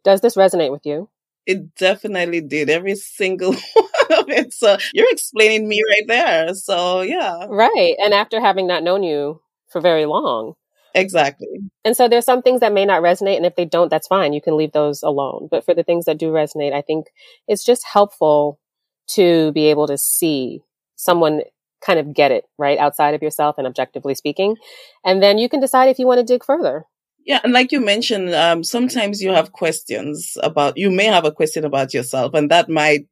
does 0.05 0.21
this 0.21 0.37
resonate 0.37 0.71
with 0.71 0.87
you? 0.87 1.09
It 1.47 1.75
definitely 1.75 2.41
did. 2.43 2.71
Every 2.71 2.95
single 2.95 3.53
one 3.75 4.21
of 4.21 4.29
it. 4.29 4.53
So 4.53 4.77
you're 4.93 5.11
explaining 5.11 5.67
me 5.67 5.83
right 5.91 6.07
there. 6.07 6.55
So 6.55 7.01
yeah. 7.01 7.47
Right. 7.49 7.97
And 7.99 8.15
after 8.15 8.41
having 8.41 8.67
not 8.67 8.83
known 8.83 9.03
you 9.03 9.41
for 9.69 9.81
very 9.81 10.07
long. 10.07 10.55
Exactly. 10.95 11.49
And 11.85 11.97
so 11.97 12.09
there's 12.09 12.25
some 12.25 12.43
things 12.43 12.61
that 12.61 12.73
may 12.73 12.85
not 12.85 13.03
resonate. 13.03 13.37
And 13.37 13.47
if 13.47 13.57
they 13.57 13.65
don't, 13.65 13.91
that's 13.91 14.07
fine. 14.07 14.33
You 14.33 14.41
can 14.41 14.57
leave 14.57 14.73
those 14.73 15.03
alone. 15.03 15.49
But 15.51 15.65
for 15.65 15.75
the 15.75 15.83
things 15.83 16.05
that 16.05 16.19
do 16.19 16.31
resonate, 16.31 16.73
I 16.73 16.83
think 16.83 17.07
it's 17.49 17.65
just 17.65 17.85
helpful 17.85 18.61
to 19.09 19.53
be 19.53 19.67
able 19.67 19.87
to 19.89 19.99
see 19.99 20.63
someone 20.97 21.43
kind 21.85 21.99
of 21.99 22.15
get 22.15 22.31
it 22.31 22.45
right 22.59 22.79
outside 22.79 23.15
of 23.15 23.23
yourself 23.23 23.57
and 23.59 23.67
objectively 23.67 24.15
speaking. 24.15 24.57
And 25.05 25.23
then 25.23 25.39
you 25.39 25.49
can 25.49 25.61
decide 25.61 25.89
if 25.89 25.99
you 25.99 26.07
want 26.07 26.19
to 26.19 26.25
dig 26.25 26.45
further. 26.45 26.85
Yeah, 27.27 27.41
and 27.43 27.53
like 27.53 27.73
you 27.73 27.81
mentioned, 27.81 28.35
um, 28.35 28.63
sometimes 28.63 29.23
you 29.23 29.31
have 29.33 29.53
questions 29.53 30.37
about, 30.43 30.77
you 30.77 30.91
may 30.91 31.07
have 31.07 31.25
a 31.25 31.33
question 31.33 31.65
about 31.65 31.95
yourself, 31.95 32.35
and 32.35 32.51
that 32.51 32.69
might 32.69 33.07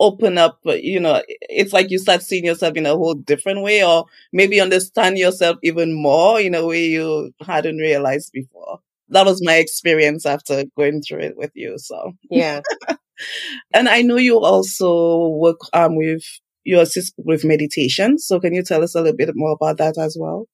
open 0.00 0.38
up, 0.38 0.60
you 0.64 1.00
know, 1.00 1.22
it's 1.28 1.72
like 1.72 1.90
you 1.90 1.98
start 1.98 2.22
seeing 2.22 2.44
yourself 2.44 2.76
in 2.76 2.86
a 2.86 2.96
whole 2.96 3.14
different 3.14 3.62
way, 3.62 3.84
or 3.84 4.06
maybe 4.32 4.60
understand 4.60 5.18
yourself 5.18 5.56
even 5.62 5.94
more 5.94 6.40
in 6.40 6.54
a 6.54 6.64
way 6.64 6.86
you 6.86 7.32
hadn't 7.40 7.78
realized 7.78 8.32
before. 8.32 8.80
That 9.08 9.26
was 9.26 9.44
my 9.44 9.54
experience 9.54 10.26
after 10.26 10.64
going 10.76 11.02
through 11.02 11.20
it 11.20 11.36
with 11.36 11.50
you. 11.54 11.78
So, 11.78 12.12
yeah. 12.30 12.60
and 13.74 13.88
I 13.88 14.02
know 14.02 14.16
you 14.16 14.38
also 14.40 15.28
work 15.28 15.60
um, 15.72 15.96
with, 15.96 16.22
you 16.64 16.78
assist 16.80 17.14
with 17.16 17.44
meditation. 17.44 18.18
So, 18.18 18.38
can 18.38 18.54
you 18.54 18.62
tell 18.62 18.82
us 18.82 18.94
a 18.94 19.00
little 19.00 19.16
bit 19.16 19.30
more 19.34 19.52
about 19.52 19.78
that 19.78 19.96
as 19.98 20.16
well? 20.18 20.46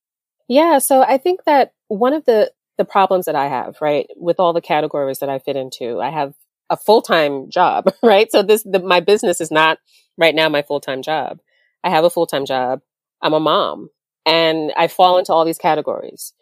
Yeah. 0.48 0.78
So, 0.78 1.02
I 1.02 1.18
think 1.18 1.44
that 1.44 1.72
one 1.88 2.12
of 2.12 2.24
the 2.24 2.52
the 2.76 2.84
problems 2.84 3.26
that 3.26 3.36
I 3.36 3.48
have, 3.48 3.76
right? 3.80 4.06
With 4.16 4.40
all 4.40 4.52
the 4.52 4.60
categories 4.60 5.20
that 5.20 5.28
I 5.28 5.38
fit 5.38 5.56
into, 5.56 6.00
I 6.00 6.10
have 6.10 6.34
a 6.70 6.76
full-time 6.76 7.50
job, 7.50 7.92
right? 8.02 8.30
So 8.30 8.42
this, 8.42 8.62
the, 8.64 8.80
my 8.80 9.00
business 9.00 9.40
is 9.40 9.50
not 9.50 9.78
right 10.16 10.34
now 10.34 10.48
my 10.48 10.62
full-time 10.62 11.02
job. 11.02 11.40
I 11.82 11.90
have 11.90 12.04
a 12.04 12.10
full-time 12.10 12.46
job. 12.46 12.80
I'm 13.22 13.34
a 13.34 13.40
mom 13.40 13.90
and 14.26 14.72
I 14.76 14.88
fall 14.88 15.18
into 15.18 15.32
all 15.32 15.44
these 15.44 15.58
categories. 15.58 16.32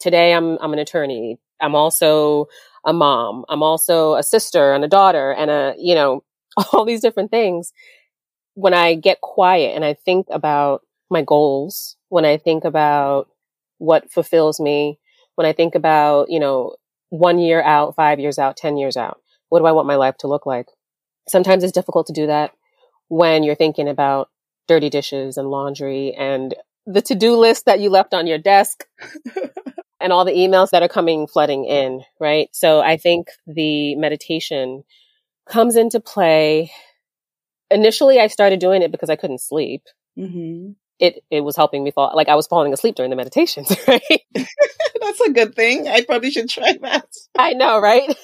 Today 0.00 0.32
I'm 0.32 0.58
I'm 0.60 0.72
an 0.72 0.78
attorney. 0.78 1.38
I'm 1.60 1.74
also 1.74 2.46
a 2.84 2.92
mom. 2.92 3.44
I'm 3.48 3.62
also 3.62 4.14
a 4.14 4.22
sister 4.22 4.72
and 4.72 4.84
a 4.84 4.88
daughter 4.88 5.32
and 5.32 5.50
a, 5.50 5.74
you 5.78 5.94
know, 5.94 6.24
all 6.72 6.84
these 6.84 7.00
different 7.00 7.30
things. 7.30 7.72
When 8.54 8.74
I 8.74 8.94
get 8.94 9.20
quiet 9.20 9.74
and 9.74 9.84
I 9.84 9.94
think 9.94 10.26
about 10.30 10.82
my 11.10 11.22
goals, 11.22 11.96
when 12.08 12.24
I 12.24 12.36
think 12.36 12.64
about 12.64 13.28
what 13.78 14.10
fulfills 14.10 14.60
me, 14.60 14.98
when 15.36 15.46
I 15.46 15.52
think 15.52 15.74
about, 15.74 16.30
you 16.30 16.40
know, 16.40 16.74
one 17.10 17.38
year 17.38 17.62
out, 17.62 17.94
five 17.94 18.18
years 18.20 18.38
out, 18.38 18.56
10 18.56 18.76
years 18.76 18.96
out, 18.96 19.20
what 19.52 19.58
do 19.58 19.66
I 19.66 19.72
want 19.72 19.86
my 19.86 19.96
life 19.96 20.16
to 20.20 20.28
look 20.28 20.46
like? 20.46 20.68
Sometimes 21.28 21.62
it's 21.62 21.74
difficult 21.74 22.06
to 22.06 22.14
do 22.14 22.26
that 22.26 22.52
when 23.08 23.42
you're 23.42 23.54
thinking 23.54 23.86
about 23.86 24.30
dirty 24.66 24.88
dishes 24.88 25.36
and 25.36 25.50
laundry 25.50 26.14
and 26.14 26.54
the 26.86 27.02
to-do 27.02 27.36
list 27.36 27.66
that 27.66 27.78
you 27.78 27.90
left 27.90 28.14
on 28.14 28.26
your 28.26 28.38
desk 28.38 28.84
and 30.00 30.10
all 30.10 30.24
the 30.24 30.32
emails 30.32 30.70
that 30.70 30.82
are 30.82 30.88
coming 30.88 31.26
flooding 31.26 31.66
in, 31.66 32.02
right? 32.18 32.48
So 32.52 32.80
I 32.80 32.96
think 32.96 33.26
the 33.46 33.94
meditation 33.96 34.84
comes 35.46 35.76
into 35.76 36.00
play. 36.00 36.72
Initially, 37.70 38.18
I 38.20 38.28
started 38.28 38.58
doing 38.58 38.80
it 38.80 38.90
because 38.90 39.10
I 39.10 39.16
couldn't 39.16 39.42
sleep. 39.42 39.82
Mm-hmm. 40.18 40.70
It 40.98 41.22
it 41.30 41.42
was 41.42 41.56
helping 41.56 41.84
me 41.84 41.90
fall. 41.90 42.10
Like 42.14 42.30
I 42.30 42.36
was 42.36 42.46
falling 42.46 42.72
asleep 42.72 42.94
during 42.94 43.10
the 43.10 43.16
meditations, 43.16 43.70
right? 43.86 44.22
That's 44.34 45.20
a 45.26 45.30
good 45.30 45.54
thing. 45.54 45.88
I 45.88 46.00
probably 46.06 46.30
should 46.30 46.48
try 46.48 46.78
that. 46.80 47.08
I 47.36 47.52
know, 47.52 47.78
right? 47.78 48.16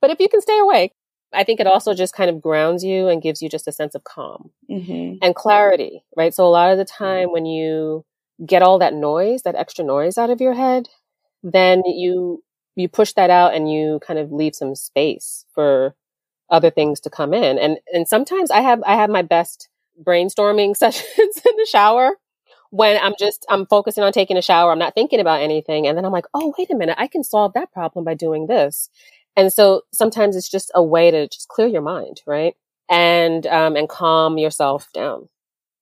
But 0.00 0.10
if 0.10 0.20
you 0.20 0.28
can 0.28 0.40
stay 0.40 0.58
awake, 0.58 0.92
I 1.32 1.44
think 1.44 1.60
it 1.60 1.66
also 1.66 1.94
just 1.94 2.14
kind 2.14 2.28
of 2.28 2.42
grounds 2.42 2.82
you 2.82 3.08
and 3.08 3.22
gives 3.22 3.40
you 3.40 3.48
just 3.48 3.68
a 3.68 3.72
sense 3.72 3.94
of 3.94 4.04
calm 4.04 4.50
mm-hmm. 4.68 5.18
and 5.22 5.34
clarity, 5.34 6.02
right? 6.16 6.34
So 6.34 6.44
a 6.44 6.48
lot 6.48 6.72
of 6.72 6.78
the 6.78 6.84
time 6.84 7.30
when 7.30 7.46
you 7.46 8.04
get 8.44 8.62
all 8.62 8.78
that 8.78 8.94
noise, 8.94 9.42
that 9.42 9.54
extra 9.54 9.84
noise 9.84 10.18
out 10.18 10.30
of 10.30 10.40
your 10.40 10.54
head, 10.54 10.88
then 11.42 11.82
you 11.86 12.42
you 12.76 12.88
push 12.88 13.12
that 13.12 13.30
out 13.30 13.54
and 13.54 13.70
you 13.70 14.00
kind 14.04 14.18
of 14.18 14.32
leave 14.32 14.54
some 14.54 14.74
space 14.74 15.44
for 15.54 15.94
other 16.48 16.70
things 16.70 17.00
to 17.00 17.10
come 17.10 17.32
in. 17.32 17.58
And 17.58 17.78
and 17.92 18.08
sometimes 18.08 18.50
I 18.50 18.60
have 18.60 18.82
I 18.84 18.94
have 18.94 19.10
my 19.10 19.22
best 19.22 19.68
brainstorming 20.02 20.76
sessions 20.76 21.06
in 21.16 21.56
the 21.56 21.68
shower 21.70 22.16
when 22.70 22.96
I'm 23.02 23.14
just 23.18 23.44
I'm 23.48 23.66
focusing 23.66 24.04
on 24.04 24.12
taking 24.12 24.36
a 24.36 24.42
shower, 24.42 24.72
I'm 24.72 24.78
not 24.78 24.94
thinking 24.94 25.20
about 25.20 25.42
anything 25.42 25.86
and 25.86 25.96
then 25.98 26.04
I'm 26.04 26.12
like, 26.12 26.26
"Oh, 26.34 26.54
wait 26.56 26.70
a 26.70 26.76
minute, 26.76 26.96
I 26.98 27.08
can 27.08 27.24
solve 27.24 27.52
that 27.54 27.72
problem 27.72 28.04
by 28.04 28.14
doing 28.14 28.46
this." 28.46 28.88
And 29.36 29.52
so 29.52 29.82
sometimes 29.92 30.36
it's 30.36 30.50
just 30.50 30.70
a 30.74 30.82
way 30.82 31.10
to 31.10 31.28
just 31.28 31.48
clear 31.48 31.68
your 31.68 31.82
mind, 31.82 32.20
right? 32.26 32.54
And 32.88 33.46
um 33.46 33.76
and 33.76 33.88
calm 33.88 34.38
yourself 34.38 34.88
down. 34.92 35.28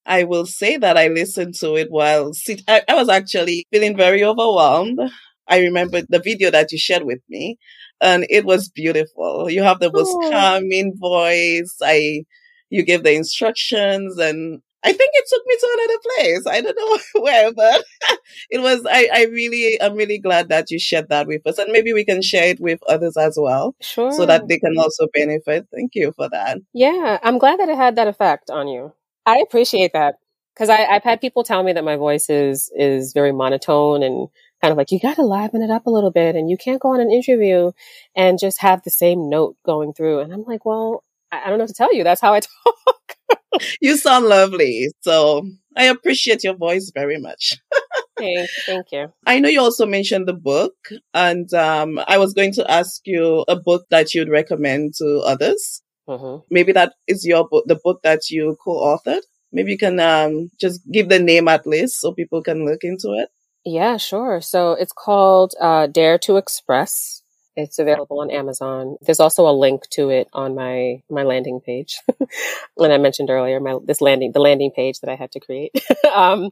I 0.07 0.25
will 0.25 0.47
say 0.47 0.79
that 0.79 0.97
I 0.97 1.09
listened 1.09 1.55
to 1.61 1.77
it 1.77 1.89
while 1.91 2.33
sit- 2.33 2.63
I, 2.67 2.83
I 2.89 2.95
was 2.95 3.09
actually 3.09 3.67
feeling 3.71 3.97
very 3.97 4.25
overwhelmed. 4.25 4.99
I 5.47 5.61
remember 5.61 6.03
the 6.09 6.19
video 6.19 6.51
that 6.51 6.73
you 6.73 6.79
shared 6.79 7.05
with 7.05 7.21
me 7.29 7.59
and 8.01 8.27
it 8.31 8.45
was 8.45 8.69
beautiful. 8.69 9.51
You 9.51 9.63
have 9.63 9.81
the 9.81 9.93
most 9.93 10.11
oh. 10.11 10.31
calming 10.31 10.95
voice. 10.97 11.77
I, 11.83 12.25
you 12.71 12.85
gave 12.85 13.03
the 13.03 13.15
instructions 13.15 14.19
and 14.19 14.61
I 14.85 14.93
think 14.93 15.11
it 15.13 15.25
took 15.29 15.43
me 15.47 15.57
to 15.59 15.79
another 15.79 16.01
place. 16.05 16.47
I 16.47 16.61
don't 16.61 16.77
know 16.77 16.99
where, 17.23 17.53
but 17.53 17.85
it 18.51 18.61
was, 18.61 18.87
I, 18.89 19.09
I 19.13 19.25
really, 19.25 19.81
I'm 19.81 19.95
really 19.95 20.19
glad 20.19 20.49
that 20.51 20.71
you 20.71 20.79
shared 20.79 21.09
that 21.09 21.27
with 21.27 21.47
us 21.47 21.59
and 21.59 21.73
maybe 21.73 21.93
we 21.93 22.05
can 22.05 22.23
share 22.23 22.49
it 22.49 22.61
with 22.61 22.81
others 22.89 23.17
as 23.17 23.37
well. 23.41 23.75
Sure. 23.81 24.13
So 24.13 24.27
that 24.27 24.49
they 24.49 24.59
can 24.59 24.79
also 24.79 25.09
benefit. 25.13 25.67
Thank 25.75 25.95
you 25.95 26.13
for 26.17 26.29
that. 26.31 26.59
Yeah. 26.73 27.19
I'm 27.23 27.39
glad 27.39 27.59
that 27.59 27.69
it 27.69 27.77
had 27.77 27.97
that 27.97 28.09
effect 28.09 28.51
on 28.51 28.69
you. 28.69 28.93
I 29.27 29.39
appreciate 29.39 29.93
that 29.95 30.15
because 30.55 30.71
I've 30.71 31.05
had 31.05 31.21
people 31.21 31.45
tell 31.45 31.63
me 31.63 31.73
that 31.73 31.85
my 31.85 31.97
voice 31.97 32.31
is, 32.31 32.71
is 32.75 33.13
very 33.13 33.33
monotone 33.33 34.03
and 34.03 34.29
kind 34.61 34.73
of 34.73 34.79
like, 34.79 34.91
you 34.91 35.01
got 35.01 35.17
to 35.17 35.23
liven 35.23 35.63
it 35.63 35.71
up 35.71 35.87
a 35.87 35.91
little 35.91 36.11
bit 36.11 36.35
and 36.35 36.49
you 36.51 36.57
can't 36.57 36.81
go 36.81 36.95
on 36.95 37.01
an 37.01 37.11
interview 37.11 37.73
and 38.17 38.39
just 38.39 38.61
have 38.61 38.83
the 38.83 38.91
same 38.91 39.29
note 39.29 39.57
going 39.65 39.93
through. 39.93 40.21
And 40.21 40.33
I'm 40.33 40.45
like, 40.45 40.65
well, 40.65 41.05
I 41.31 41.49
don't 41.49 41.59
know 41.59 41.65
what 41.65 41.69
to 41.69 41.75
tell 41.75 41.95
you. 41.95 42.05
That's 42.05 42.21
how 42.21 42.33
I 42.33 42.41
talk. 42.67 43.18
you 43.81 43.97
sound 43.97 44.27
lovely. 44.27 44.89
So 45.01 45.49
I 45.77 45.85
appreciate 45.85 46.45
your 46.45 46.55
voice 46.55 46.91
very 46.95 47.19
much. 47.19 47.55
thank, 48.19 48.51
thank 48.67 48.87
you. 48.93 49.13
I 49.27 49.41
know 49.41 49.49
you 49.49 49.61
also 49.61 49.87
mentioned 49.87 50.27
the 50.27 50.35
book, 50.35 50.75
and 51.15 51.53
um, 51.55 52.01
I 52.07 52.19
was 52.19 52.35
going 52.35 52.53
to 52.55 52.71
ask 52.71 53.03
you 53.05 53.45
a 53.49 53.57
book 53.57 53.87
that 53.91 54.15
you'd 54.15 54.29
recommend 54.29 54.95
to 54.99 55.23
others. 55.25 55.83
Mm-hmm. 56.09 56.43
Maybe 56.51 56.73
that 56.73 56.95
is 57.07 57.25
your 57.27 57.47
book, 57.49 57.65
the 57.67 57.79
book 57.83 58.01
that 58.03 58.31
you 58.31 58.57
co-authored. 58.65 59.23
Maybe 59.53 59.73
you 59.73 59.79
can 59.79 60.01
um, 60.01 60.51
just 60.61 60.81
give 60.91 61.09
the 61.09 61.19
name 61.19 61.49
at 61.49 61.67
least 61.67 62.01
so 62.01 62.13
people 62.13 62.43
can 62.43 62.65
look 62.65 62.83
into 62.83 63.13
it. 63.13 63.29
Yeah, 63.65 63.97
sure. 63.97 64.41
So 64.41 64.73
it's 64.73 64.93
called 64.93 65.55
uh, 65.61 65.87
Dare 65.87 66.19
to 66.19 66.37
Express. 66.37 67.23
It's 67.61 67.81
available 67.81 68.21
on 68.21 68.31
Amazon. 68.31 68.99
There's 69.01 69.19
also 69.19 69.49
a 69.49 69.51
link 69.51 69.89
to 69.91 70.11
it 70.11 70.29
on 70.33 70.55
my 70.55 71.03
my 71.11 71.25
landing 71.25 71.61
page, 71.61 71.99
and 72.79 72.93
I 72.93 72.99
mentioned 72.99 73.31
earlier 73.31 73.59
my 73.59 73.79
this 73.85 74.01
landing 74.01 74.31
the 74.31 74.39
landing 74.39 74.71
page 74.71 75.01
that 75.01 75.11
I 75.11 75.17
had 75.17 75.33
to 75.33 75.41
create. 75.41 75.73
um, 76.15 76.51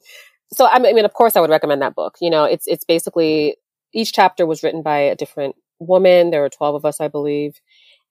so 0.52 0.66
I 0.66 0.80
mean, 0.80 1.04
of 1.04 1.14
course, 1.14 1.36
I 1.36 1.40
would 1.40 1.50
recommend 1.50 1.80
that 1.82 1.94
book. 1.94 2.16
You 2.20 2.30
know, 2.30 2.44
it's 2.44 2.66
it's 2.66 2.84
basically 2.84 3.56
each 3.94 4.12
chapter 4.12 4.46
was 4.46 4.64
written 4.64 4.82
by 4.82 4.98
a 4.98 5.14
different 5.14 5.54
woman. 5.78 6.30
There 6.30 6.40
were 6.40 6.50
twelve 6.50 6.74
of 6.74 6.84
us, 6.84 7.00
I 7.00 7.06
believe, 7.06 7.60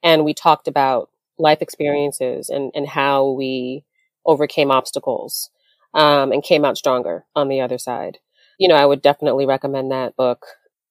and 0.01 0.23
we 0.23 0.33
talked 0.33 0.69
about 0.69 1.09
life 1.37 1.61
experiences 1.61 2.49
and 2.49 2.71
and 2.75 2.87
how 2.87 3.31
we 3.31 3.83
overcame 4.25 4.71
obstacles 4.71 5.49
um, 5.93 6.31
and 6.31 6.41
came 6.41 6.63
out 6.63 6.77
stronger 6.77 7.25
on 7.35 7.49
the 7.49 7.59
other 7.59 7.77
side 7.77 8.19
you 8.57 8.67
know, 8.67 8.75
I 8.75 8.85
would 8.85 9.01
definitely 9.01 9.45
recommend 9.45 9.91
that 9.91 10.15
book. 10.15 10.45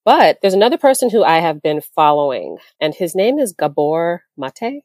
But 0.05 0.39
there's 0.41 0.55
another 0.55 0.79
person 0.79 1.11
who 1.11 1.25
I 1.25 1.39
have 1.39 1.63
been 1.63 1.81
following, 1.81 2.59
and 2.81 2.95
his 2.95 3.15
name 3.15 3.39
is 3.39 3.53
Gabor 3.53 4.23
Mate, 4.37 4.83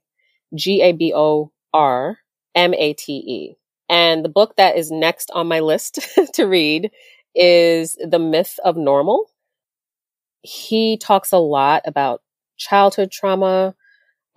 G 0.55 0.81
A 0.81 0.93
B 0.93 1.13
O 1.15 1.51
R 1.73 2.19
M 2.55 2.73
A 2.73 2.93
T 2.93 3.13
E. 3.13 3.55
And 3.89 4.23
the 4.23 4.29
book 4.29 4.55
that 4.57 4.77
is 4.77 4.91
next 4.91 5.31
on 5.33 5.47
my 5.47 5.59
list 5.61 5.99
to 6.35 6.45
read 6.45 6.91
is 7.35 7.97
The 8.01 8.19
Myth 8.19 8.59
of 8.63 8.77
Normal. 8.77 9.29
He 10.41 10.97
talks 10.97 11.31
a 11.31 11.37
lot 11.37 11.83
about 11.85 12.21
childhood 12.57 13.11
trauma 13.11 13.75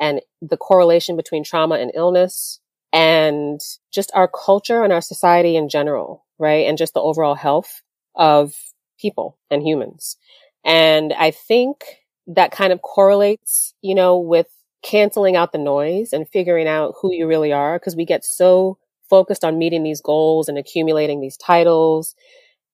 and 0.01 0.21
the 0.43 0.57
correlation 0.57 1.17
between 1.17 1.45
trauma 1.45 1.77
and 1.77 1.93
illness 1.95 2.61
and 2.93 3.61
just 3.93 4.11
our 4.15 4.29
culture 4.29 4.85
and 4.85 4.93
our 4.93 5.01
society 5.01 5.57
in 5.57 5.69
general, 5.69 6.27
right? 6.39 6.67
And 6.67 6.79
just 6.79 6.95
the 6.95 7.01
overall 7.01 7.35
health 7.35 7.83
of 8.17 8.55
people 8.99 9.39
and 9.51 9.63
humans. 9.63 10.17
And 10.65 11.13
I 11.13 11.31
think 11.31 11.85
that 12.27 12.53
kind 12.53 12.73
of 12.73 12.83
correlates, 12.83 13.75
you 13.83 13.95
know, 13.95 14.19
with 14.19 14.49
canceling 14.83 15.37
out 15.37 15.53
the 15.53 15.59
noise 15.59 16.13
and 16.13 16.29
figuring 16.29 16.67
out 16.67 16.95
who 17.01 17.13
you 17.13 17.27
really 17.27 17.53
are 17.53 17.79
because 17.79 17.97
we 17.97 18.05
get 18.05 18.25
so 18.25 18.79
focused 19.09 19.45
on 19.45 19.59
meeting 19.59 19.83
these 19.83 20.01
goals 20.01 20.49
and 20.49 20.59
accumulating 20.59 21.21
these 21.21 21.37
titles 21.37 22.15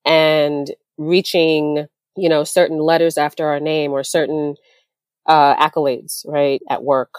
and 0.04 0.70
reaching, 0.96 1.86
you 2.16 2.28
know, 2.28 2.44
certain 2.44 2.78
letters 2.78 3.18
after 3.18 3.46
our 3.46 3.60
name 3.60 3.92
or 3.92 4.04
certain 4.04 4.56
uh, 5.26 5.54
accolades, 5.56 6.26
right, 6.26 6.60
at 6.68 6.82
work 6.82 7.14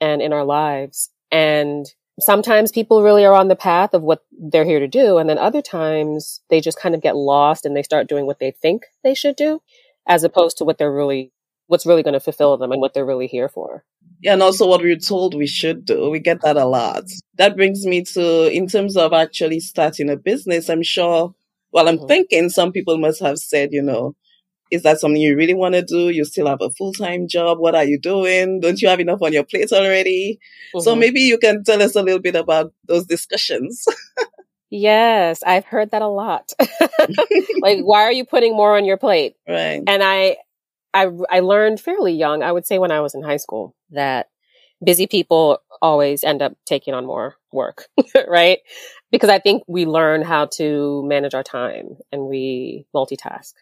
and 0.00 0.22
in 0.22 0.32
our 0.32 0.44
lives. 0.44 1.10
And 1.30 1.86
sometimes 2.20 2.72
people 2.72 3.02
really 3.02 3.24
are 3.24 3.34
on 3.34 3.48
the 3.48 3.56
path 3.56 3.94
of 3.94 4.02
what 4.02 4.24
they're 4.32 4.64
here 4.64 4.80
to 4.80 4.88
do. 4.88 5.18
And 5.18 5.28
then 5.28 5.38
other 5.38 5.62
times 5.62 6.40
they 6.50 6.60
just 6.60 6.78
kind 6.78 6.94
of 6.94 7.02
get 7.02 7.16
lost 7.16 7.64
and 7.64 7.76
they 7.76 7.82
start 7.82 8.08
doing 8.08 8.26
what 8.26 8.38
they 8.38 8.50
think 8.50 8.84
they 9.02 9.14
should 9.14 9.36
do 9.36 9.60
as 10.06 10.24
opposed 10.24 10.58
to 10.58 10.64
what 10.64 10.78
they're 10.78 10.92
really, 10.92 11.32
what's 11.66 11.86
really 11.86 12.02
going 12.02 12.14
to 12.14 12.20
fulfill 12.20 12.56
them 12.56 12.72
and 12.72 12.80
what 12.80 12.94
they're 12.94 13.06
really 13.06 13.26
here 13.26 13.48
for. 13.48 13.84
Yeah, 14.20 14.34
and 14.34 14.42
also 14.42 14.68
what 14.68 14.82
we're 14.82 14.96
told 14.96 15.34
we 15.34 15.46
should 15.46 15.84
do. 15.84 16.08
We 16.10 16.20
get 16.20 16.42
that 16.42 16.56
a 16.56 16.64
lot. 16.64 17.04
That 17.38 17.56
brings 17.56 17.84
me 17.84 18.04
to, 18.14 18.52
in 18.52 18.68
terms 18.68 18.96
of 18.96 19.12
actually 19.12 19.60
starting 19.60 20.08
a 20.08 20.16
business, 20.16 20.70
I'm 20.70 20.82
sure, 20.82 21.34
well, 21.72 21.88
I'm 21.88 21.96
mm-hmm. 21.96 22.06
thinking 22.06 22.48
some 22.48 22.70
people 22.70 22.98
must 22.98 23.20
have 23.20 23.38
said, 23.38 23.70
you 23.72 23.82
know, 23.82 24.14
is 24.72 24.82
that 24.84 25.00
something 25.00 25.20
you 25.20 25.36
really 25.36 25.54
want 25.54 25.74
to 25.74 25.82
do? 25.82 26.08
You 26.08 26.24
still 26.24 26.46
have 26.46 26.62
a 26.62 26.70
full 26.70 26.94
time 26.94 27.28
job. 27.28 27.58
What 27.58 27.74
are 27.74 27.84
you 27.84 28.00
doing? 28.00 28.60
Don't 28.60 28.80
you 28.80 28.88
have 28.88 29.00
enough 29.00 29.20
on 29.20 29.32
your 29.32 29.44
plate 29.44 29.70
already? 29.70 30.38
Mm-hmm. 30.74 30.80
So 30.80 30.96
maybe 30.96 31.20
you 31.20 31.36
can 31.36 31.62
tell 31.62 31.82
us 31.82 31.94
a 31.94 32.02
little 32.02 32.20
bit 32.20 32.36
about 32.36 32.72
those 32.86 33.04
discussions. 33.06 33.84
yes, 34.72 35.42
I've 35.46 35.66
heard 35.66 35.90
that 35.90 36.02
a 36.02 36.08
lot. 36.08 36.52
like, 37.60 37.80
why 37.82 38.02
are 38.02 38.12
you 38.12 38.24
putting 38.24 38.56
more 38.56 38.76
on 38.76 38.84
your 38.84 38.96
plate? 38.96 39.34
Right. 39.46 39.82
And 39.86 40.02
I, 40.02 40.38
I, 40.94 41.08
I 41.30 41.40
learned 41.40 41.80
fairly 41.80 42.14
young, 42.14 42.42
I 42.42 42.50
would 42.50 42.66
say 42.66 42.78
when 42.78 42.90
I 42.90 43.00
was 43.00 43.14
in 43.14 43.22
high 43.22 43.36
school, 43.36 43.76
that 43.90 44.28
busy 44.82 45.06
people 45.06 45.58
always 45.80 46.24
end 46.24 46.42
up 46.42 46.54
taking 46.66 46.94
on 46.94 47.06
more 47.06 47.36
work, 47.52 47.86
right? 48.28 48.58
Because 49.10 49.30
I 49.30 49.38
think 49.38 49.62
we 49.68 49.84
learn 49.84 50.22
how 50.22 50.46
to 50.56 51.02
manage 51.04 51.34
our 51.34 51.44
time 51.44 51.98
and 52.10 52.26
we 52.26 52.86
multitask. 52.94 53.52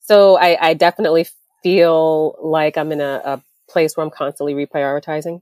So 0.00 0.36
I, 0.36 0.58
I 0.60 0.74
definitely 0.74 1.26
feel 1.62 2.36
like 2.42 2.76
I'm 2.76 2.92
in 2.92 3.00
a, 3.00 3.22
a, 3.24 3.42
place 3.70 3.96
where 3.96 4.04
I'm 4.04 4.10
constantly 4.10 4.52
reprioritizing. 4.52 5.40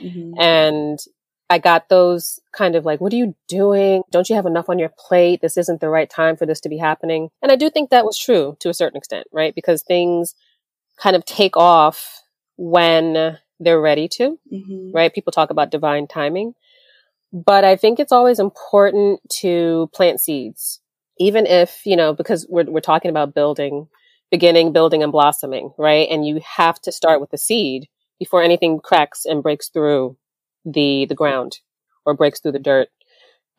Mm-hmm. 0.00 0.40
And 0.40 0.98
I 1.50 1.58
got 1.58 1.88
those 1.88 2.40
kind 2.52 2.74
of 2.76 2.84
like, 2.84 3.00
what 3.00 3.12
are 3.12 3.16
you 3.16 3.34
doing? 3.48 4.02
Don't 4.10 4.28
you 4.28 4.36
have 4.36 4.44
enough 4.46 4.68
on 4.68 4.78
your 4.78 4.90
plate? 4.98 5.40
This 5.40 5.56
isn't 5.56 5.80
the 5.80 5.88
right 5.88 6.08
time 6.08 6.36
for 6.36 6.44
this 6.44 6.60
to 6.60 6.68
be 6.68 6.76
happening. 6.76 7.30
And 7.40 7.50
I 7.50 7.56
do 7.56 7.70
think 7.70 7.88
that 7.90 8.04
was 8.04 8.18
true 8.18 8.56
to 8.60 8.68
a 8.68 8.74
certain 8.74 8.98
extent, 8.98 9.26
right? 9.32 9.54
Because 9.54 9.82
things 9.82 10.34
kind 10.98 11.16
of 11.16 11.24
take 11.24 11.56
off 11.56 12.22
when 12.56 13.38
they're 13.60 13.80
ready 13.80 14.08
to, 14.08 14.38
Mm-hmm. 14.52 14.92
right? 14.92 15.12
People 15.14 15.32
talk 15.32 15.50
about 15.50 15.70
divine 15.70 16.06
timing. 16.06 16.54
But 17.32 17.64
I 17.64 17.76
think 17.76 17.98
it's 17.98 18.12
always 18.12 18.38
important 18.38 19.20
to 19.40 19.90
plant 19.94 20.20
seeds, 20.20 20.80
even 21.18 21.46
if, 21.46 21.80
you 21.84 21.96
know, 21.96 22.12
because 22.12 22.46
we're, 22.48 22.64
we're 22.64 22.80
talking 22.80 23.10
about 23.10 23.34
building, 23.34 23.88
beginning, 24.30 24.72
building 24.72 25.02
and 25.02 25.12
blossoming, 25.12 25.72
right? 25.78 26.08
And 26.10 26.26
you 26.26 26.40
have 26.56 26.80
to 26.82 26.92
start 26.92 27.20
with 27.20 27.30
the 27.30 27.38
seed 27.38 27.88
before 28.18 28.42
anything 28.42 28.80
cracks 28.80 29.24
and 29.24 29.42
breaks 29.42 29.68
through 29.68 30.16
the, 30.72 31.06
the 31.08 31.14
ground 31.14 31.58
or 32.06 32.14
breaks 32.14 32.40
through 32.40 32.52
the 32.52 32.58
dirt. 32.58 32.88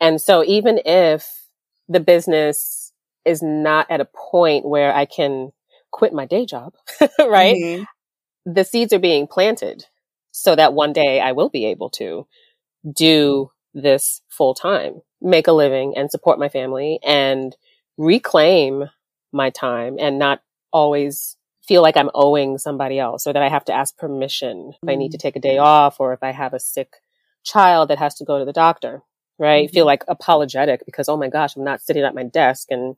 And 0.01 0.21
so 0.21 0.43
even 0.45 0.79
if 0.85 1.27
the 1.87 1.99
business 1.99 2.93
is 3.25 3.41
not 3.41 3.89
at 3.89 4.01
a 4.01 4.05
point 4.31 4.65
where 4.65 4.93
I 4.93 5.05
can 5.05 5.51
quit 5.91 6.13
my 6.13 6.25
day 6.25 6.45
job, 6.45 6.73
right? 7.19 7.55
Mhm. 7.55 7.85
the 8.45 8.63
seeds 8.63 8.93
are 8.93 8.99
being 8.99 9.27
planted 9.27 9.85
so 10.31 10.55
that 10.55 10.73
one 10.73 10.93
day 10.93 11.19
I 11.21 11.33
will 11.33 11.49
be 11.49 11.65
able 11.65 11.89
to 11.91 12.27
do 12.95 13.51
this 13.73 14.21
full 14.29 14.53
time, 14.53 15.01
make 15.21 15.47
a 15.47 15.51
living 15.53 15.95
and 15.97 16.09
support 16.11 16.39
my 16.39 16.49
family 16.49 16.99
and 17.03 17.55
reclaim 17.97 18.85
my 19.31 19.49
time 19.49 19.97
and 19.99 20.17
not 20.19 20.41
always 20.71 21.37
feel 21.69 21.83
like 21.83 21.95
I'm 21.95 22.09
owing 22.15 22.57
somebody 22.57 22.97
else 22.97 23.27
or 23.27 23.33
that 23.33 23.43
I 23.43 23.47
have 23.47 23.63
to 23.65 23.73
ask 23.73 23.95
permission 23.95 24.73
if 24.81 24.89
I 24.89 24.95
need 24.95 25.11
to 25.11 25.19
mm. 25.19 25.21
take 25.21 25.35
a 25.35 25.39
day 25.39 25.59
off 25.59 25.99
or 25.99 26.13
if 26.13 26.23
I 26.23 26.31
have 26.31 26.55
a 26.55 26.59
sick 26.59 26.95
child 27.43 27.91
that 27.91 27.99
has 27.99 28.15
to 28.15 28.25
go 28.25 28.39
to 28.39 28.43
the 28.43 28.51
doctor, 28.51 29.03
right? 29.37 29.69
Mhm. 29.69 29.73
Feel 29.73 29.81
mm-hmm. 29.83 29.87
like 29.89 30.03
apologetic 30.07 30.81
because, 30.83 31.07
oh 31.07 31.15
my 31.15 31.29
gosh, 31.29 31.55
I'm 31.55 31.63
not 31.63 31.81
sitting 31.81 32.03
at 32.03 32.15
my 32.15 32.23
desk 32.23 32.71
and 32.71 32.95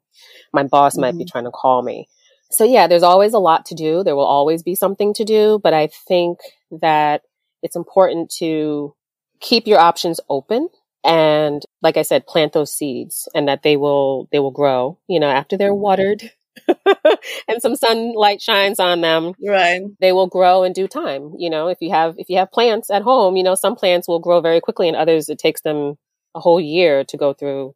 my 0.53 0.63
boss 0.63 0.97
might 0.97 1.11
be 1.11 1.25
mm-hmm. 1.25 1.31
trying 1.31 1.43
to 1.43 1.51
call 1.51 1.83
me. 1.83 2.07
So 2.49 2.63
yeah, 2.63 2.87
there's 2.87 3.03
always 3.03 3.33
a 3.33 3.39
lot 3.39 3.65
to 3.65 3.75
do. 3.75 4.05
There 4.05 4.15
will 4.15 4.23
always 4.23 4.63
be 4.63 4.75
something 4.75 5.13
to 5.15 5.25
do, 5.25 5.59
but 5.61 5.73
I 5.73 5.87
think 6.07 6.39
that 6.71 7.23
it's 7.61 7.75
important 7.75 8.33
to 8.39 8.95
keep 9.41 9.67
your 9.67 9.79
options 9.79 10.21
open 10.29 10.69
and 11.03 11.61
like 11.81 11.97
I 11.97 12.03
said, 12.03 12.25
plant 12.25 12.53
those 12.53 12.71
seeds 12.71 13.27
and 13.35 13.49
that 13.49 13.63
they 13.63 13.75
will, 13.75 14.29
they 14.31 14.39
will 14.39 14.51
grow, 14.51 14.97
you 15.09 15.19
know, 15.19 15.29
after 15.29 15.57
they're 15.57 15.71
mm-hmm. 15.71 15.81
watered 15.81 16.31
and 17.47 17.61
some 17.61 17.75
sunlight 17.75 18.41
shines 18.41 18.79
on 18.79 19.01
them, 19.01 19.33
Right. 19.45 19.81
they 19.99 20.11
will 20.11 20.27
grow 20.27 20.63
in 20.63 20.73
due 20.73 20.87
time. 20.87 21.33
You 21.37 21.49
know, 21.49 21.67
if 21.67 21.77
you 21.81 21.91
have, 21.91 22.15
if 22.17 22.29
you 22.29 22.37
have 22.37 22.51
plants 22.51 22.89
at 22.89 23.01
home, 23.03 23.35
you 23.37 23.43
know, 23.43 23.55
some 23.55 23.75
plants 23.75 24.07
will 24.07 24.19
grow 24.19 24.41
very 24.41 24.61
quickly 24.61 24.87
and 24.87 24.97
others 24.97 25.29
it 25.29 25.39
takes 25.39 25.61
them 25.61 25.95
a 26.35 26.39
whole 26.39 26.59
year 26.61 27.03
to 27.05 27.17
go 27.17 27.33
through, 27.33 27.75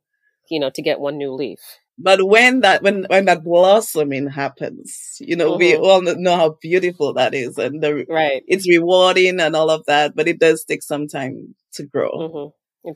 you 0.49 0.59
know, 0.59 0.69
to 0.71 0.81
get 0.81 0.99
one 0.99 1.17
new 1.17 1.31
leaf. 1.33 1.59
But 1.97 2.23
when 2.27 2.59
that 2.59 2.83
when 2.83 3.05
when 3.09 3.25
that 3.25 3.43
blossoming 3.43 4.27
happens, 4.27 5.15
you 5.21 5.37
know, 5.37 5.55
we 5.55 5.73
Mhm. 5.73 5.81
all 5.81 6.01
know 6.01 6.35
how 6.35 6.57
beautiful 6.61 7.13
that 7.13 7.33
is, 7.33 7.57
and 7.57 7.81
the, 7.81 8.05
Right. 8.09 8.43
it's 8.47 8.67
rewarding 8.67 9.39
and 9.39 9.55
all 9.55 9.69
of 9.69 9.85
that. 9.85 10.13
But 10.13 10.27
it 10.27 10.39
does 10.39 10.65
take 10.65 10.83
some 10.83 11.07
time 11.07 11.55
to 11.75 11.83
grow. 11.83 12.11
hmm 12.11 12.33
does. 12.33 12.49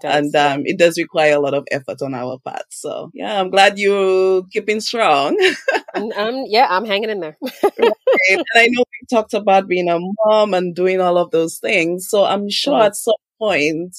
And 0.04 0.36
um, 0.36 0.62
it 0.66 0.78
does 0.78 0.98
require 0.98 1.36
a 1.36 1.40
lot 1.40 1.54
of 1.54 1.66
effort 1.72 2.02
on 2.02 2.14
our 2.14 2.38
part. 2.40 2.64
So 2.70 3.12
yeah, 3.14 3.40
I'm 3.40 3.50
glad 3.50 3.78
you're 3.80 4.44
keeping 4.52 4.80
strong. 4.82 5.38
Um, 5.96 6.44
yeah, 6.48 6.68
I'm 6.70 6.86
hanging 6.86 7.10
in 7.10 7.20
there. 7.20 7.38
and 7.78 8.44
I 8.56 8.68
know 8.68 8.84
we 8.92 9.08
talked 9.10 9.34
about 9.34 9.68
being 9.68 9.90
a 9.90 9.98
mom 10.26 10.54
and 10.54 10.76
doing 10.76 11.02
all 11.02 11.18
of 11.18 11.32
those 11.32 11.58
things. 11.60 12.08
So 12.10 12.24
I'm 12.26 12.50
sure 12.50 12.80
Mhm. 12.80 12.86
at 12.86 12.96
some 12.96 13.16
point 13.40 13.96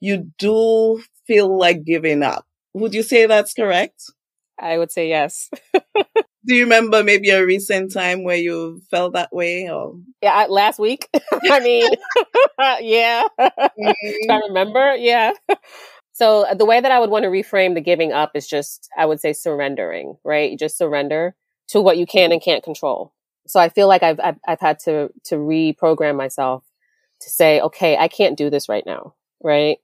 you 0.00 0.30
do 0.38 1.02
feel 1.26 1.56
like 1.58 1.84
giving 1.84 2.22
up. 2.22 2.44
Would 2.74 2.94
you 2.94 3.02
say 3.02 3.26
that's 3.26 3.54
correct? 3.54 4.02
I 4.60 4.78
would 4.78 4.92
say 4.92 5.08
yes. 5.08 5.48
Do 6.46 6.54
you 6.54 6.64
remember 6.64 7.04
maybe 7.04 7.30
a 7.30 7.44
recent 7.44 7.92
time 7.92 8.24
where 8.24 8.36
you 8.36 8.80
felt 8.90 9.12
that 9.12 9.32
way? 9.32 9.68
Or 9.70 9.94
Yeah, 10.22 10.32
I, 10.32 10.46
last 10.46 10.78
week. 10.78 11.08
I 11.50 11.60
mean, 11.60 11.90
yeah. 12.80 13.24
Do 13.38 13.94
I 14.30 14.40
remember? 14.48 14.96
Yeah. 14.96 15.32
So 16.12 16.44
uh, 16.44 16.52
the 16.52 16.66
way 16.66 16.78
that 16.78 16.92
I 16.92 16.98
would 16.98 17.08
want 17.08 17.22
to 17.22 17.30
reframe 17.30 17.72
the 17.72 17.80
giving 17.80 18.12
up 18.12 18.32
is 18.34 18.46
just, 18.46 18.90
I 18.98 19.06
would 19.06 19.20
say 19.20 19.32
surrendering, 19.32 20.16
right? 20.22 20.50
You 20.50 20.58
just 20.58 20.76
surrender 20.76 21.34
to 21.68 21.80
what 21.80 21.96
you 21.96 22.04
can 22.04 22.30
and 22.30 22.42
can't 22.42 22.62
control. 22.62 23.14
So 23.46 23.58
I 23.58 23.70
feel 23.70 23.88
like 23.88 24.02
I've, 24.02 24.20
I've, 24.20 24.36
I've 24.46 24.60
had 24.60 24.80
to, 24.80 25.08
to 25.26 25.36
reprogram 25.36 26.16
myself 26.18 26.62
to 27.22 27.30
say, 27.30 27.60
okay, 27.62 27.96
I 27.96 28.08
can't 28.08 28.36
do 28.36 28.50
this 28.50 28.68
right 28.68 28.84
now, 28.84 29.14
right? 29.42 29.78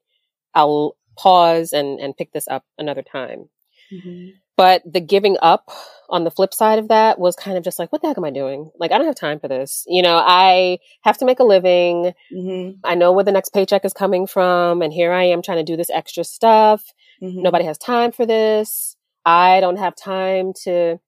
I'll 0.54 0.98
pause 1.16 1.72
and, 1.72 1.98
and 2.00 2.14
pick 2.14 2.32
this 2.32 2.48
up 2.48 2.64
another 2.76 3.02
time. 3.02 3.48
Mhm. 3.90 4.32
But 4.56 4.82
the 4.90 5.00
giving 5.00 5.36
up 5.42 5.70
on 6.08 6.24
the 6.24 6.30
flip 6.30 6.54
side 6.54 6.78
of 6.78 6.88
that 6.88 7.18
was 7.18 7.36
kind 7.36 7.58
of 7.58 7.64
just 7.64 7.78
like, 7.78 7.92
what 7.92 8.00
the 8.00 8.08
heck 8.08 8.16
am 8.18 8.24
I 8.24 8.30
doing? 8.30 8.70
Like, 8.78 8.92
I 8.92 8.98
don't 8.98 9.06
have 9.06 9.16
time 9.16 9.38
for 9.40 9.48
this. 9.48 9.84
You 9.88 10.02
know, 10.02 10.16
I 10.24 10.78
have 11.02 11.18
to 11.18 11.24
make 11.24 11.40
a 11.40 11.44
living. 11.44 12.14
Mhm. 12.32 12.78
I 12.84 12.94
know 12.94 13.12
where 13.12 13.24
the 13.24 13.32
next 13.32 13.50
paycheck 13.52 13.84
is 13.84 13.92
coming 13.92 14.26
from. 14.26 14.82
And 14.82 14.92
here 14.92 15.12
I 15.12 15.24
am 15.24 15.42
trying 15.42 15.58
to 15.58 15.64
do 15.64 15.76
this 15.76 15.90
extra 15.90 16.24
stuff. 16.24 16.92
Mhm. 17.22 17.42
Nobody 17.42 17.64
has 17.64 17.76
time 17.78 18.12
for 18.12 18.24
this. 18.24 18.96
I 19.24 19.60
don't 19.60 19.78
have 19.78 19.96
time 19.96 20.52
to 20.64 20.98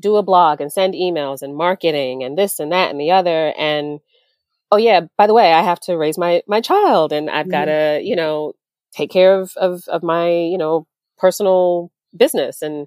do 0.00 0.16
a 0.16 0.22
blog 0.22 0.60
and 0.60 0.72
send 0.72 0.94
emails 0.94 1.42
and 1.42 1.56
marketing 1.56 2.22
and 2.24 2.38
this 2.38 2.58
and 2.60 2.72
that 2.72 2.90
and 2.90 3.00
the 3.00 3.10
other. 3.10 3.52
And 3.58 4.00
oh 4.72 4.76
yeah, 4.78 5.02
by 5.16 5.26
the 5.26 5.34
way, 5.34 5.52
I 5.52 5.62
have 5.62 5.80
to 5.80 5.96
raise 5.96 6.18
my, 6.18 6.42
my 6.46 6.60
child 6.60 7.12
and 7.12 7.30
I've 7.30 7.46
Mhm. 7.46 7.50
got 7.50 7.64
to, 7.66 8.00
you 8.02 8.16
know, 8.16 8.54
take 8.92 9.10
care 9.10 9.38
of, 9.40 9.52
of, 9.56 9.84
of 9.88 10.02
my, 10.02 10.30
you 10.30 10.58
know, 10.58 10.86
personal 11.18 11.90
business. 12.16 12.62
And 12.62 12.86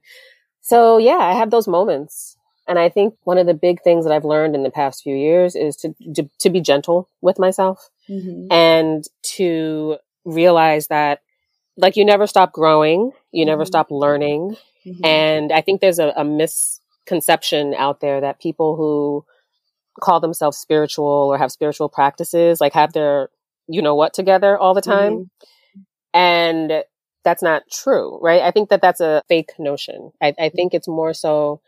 so, 0.61 0.97
yeah, 0.97 1.17
I 1.19 1.33
have 1.33 1.51
those 1.51 1.67
moments. 1.67 2.37
And 2.67 2.77
I 2.79 2.89
think 2.89 3.15
one 3.23 3.37
of 3.37 3.47
the 3.47 3.53
big 3.53 3.81
things 3.81 4.05
that 4.05 4.13
I've 4.13 4.25
learned 4.25 4.55
in 4.55 4.63
the 4.63 4.69
past 4.71 5.03
few 5.03 5.15
years 5.15 5.55
is 5.55 5.75
to, 5.77 5.93
to, 6.15 6.29
to 6.39 6.49
be 6.49 6.61
gentle 6.61 7.09
with 7.21 7.39
myself 7.39 7.89
Mhm. 8.09 8.47
and 8.51 9.03
to 9.37 9.97
realize 10.25 10.87
that 10.87 11.21
like 11.77 11.95
you 11.97 12.05
never 12.05 12.27
stop 12.27 12.51
growing, 12.53 13.11
you 13.31 13.45
never 13.45 13.63
Mhm. 13.63 13.67
stop 13.67 13.87
learning. 13.91 14.57
Mhm. 14.85 15.05
And 15.05 15.51
I 15.51 15.61
think 15.61 15.81
there's 15.81 15.99
a, 15.99 16.13
a 16.15 16.23
misconception 16.23 17.73
out 17.73 17.99
there 18.01 18.21
that 18.21 18.39
people 18.39 18.75
who 18.75 19.25
call 19.99 20.19
themselves 20.19 20.57
spiritual 20.57 21.05
or 21.31 21.37
have 21.37 21.51
spiritual 21.51 21.89
practices 21.89 22.61
like 22.61 22.73
have 22.73 22.93
their 22.93 23.29
you 23.67 23.81
know 23.81 23.95
what 23.95 24.13
together 24.13 24.57
all 24.57 24.73
the 24.73 24.81
time. 24.81 25.13
Mhm. 25.13 25.29
And 26.13 26.83
that's 27.23 27.43
not 27.43 27.63
true, 27.71 28.19
right? 28.21 28.41
I 28.41 28.51
think 28.51 28.69
that 28.69 28.81
that's 28.81 28.99
a 29.01 29.23
fake 29.27 29.51
notion. 29.59 30.11
I, 30.21 30.33
I 30.39 30.49
think 30.49 30.73
it's 30.73 30.87
more 30.87 31.13
so 31.13 31.61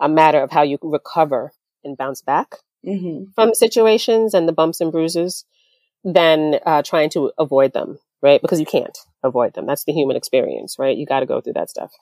a 0.00 0.08
matter 0.08 0.40
of 0.42 0.50
how 0.50 0.62
you 0.62 0.78
recover 0.82 1.52
and 1.84 1.96
bounce 1.96 2.22
back 2.22 2.56
Mhm. 2.86 3.34
from 3.34 3.54
situations 3.54 4.34
and 4.34 4.48
the 4.48 4.52
bumps 4.52 4.80
and 4.80 4.92
bruises 4.92 5.44
than 6.04 6.60
uh, 6.66 6.82
trying 6.82 7.10
to 7.10 7.32
avoid 7.38 7.72
them, 7.72 7.98
right? 8.22 8.42
Because 8.42 8.60
you 8.60 8.66
can't 8.66 8.98
avoid 9.22 9.54
them. 9.54 9.66
That's 9.66 9.84
the 9.84 9.92
human 9.92 10.16
experience, 10.16 10.76
right? 10.78 10.96
You 10.96 11.06
got 11.06 11.20
to 11.20 11.26
go 11.26 11.40
through 11.40 11.54
that 11.54 11.70
stuff. 11.70 11.92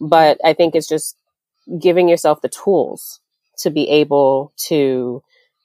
But 0.00 0.38
I 0.44 0.54
think 0.54 0.74
it's 0.74 0.88
just 0.88 1.16
giving 1.80 2.08
yourself 2.08 2.40
the 2.40 2.48
tools 2.48 3.20
to 3.58 3.70
be 3.70 3.88
able 3.90 4.52
to 4.68 5.22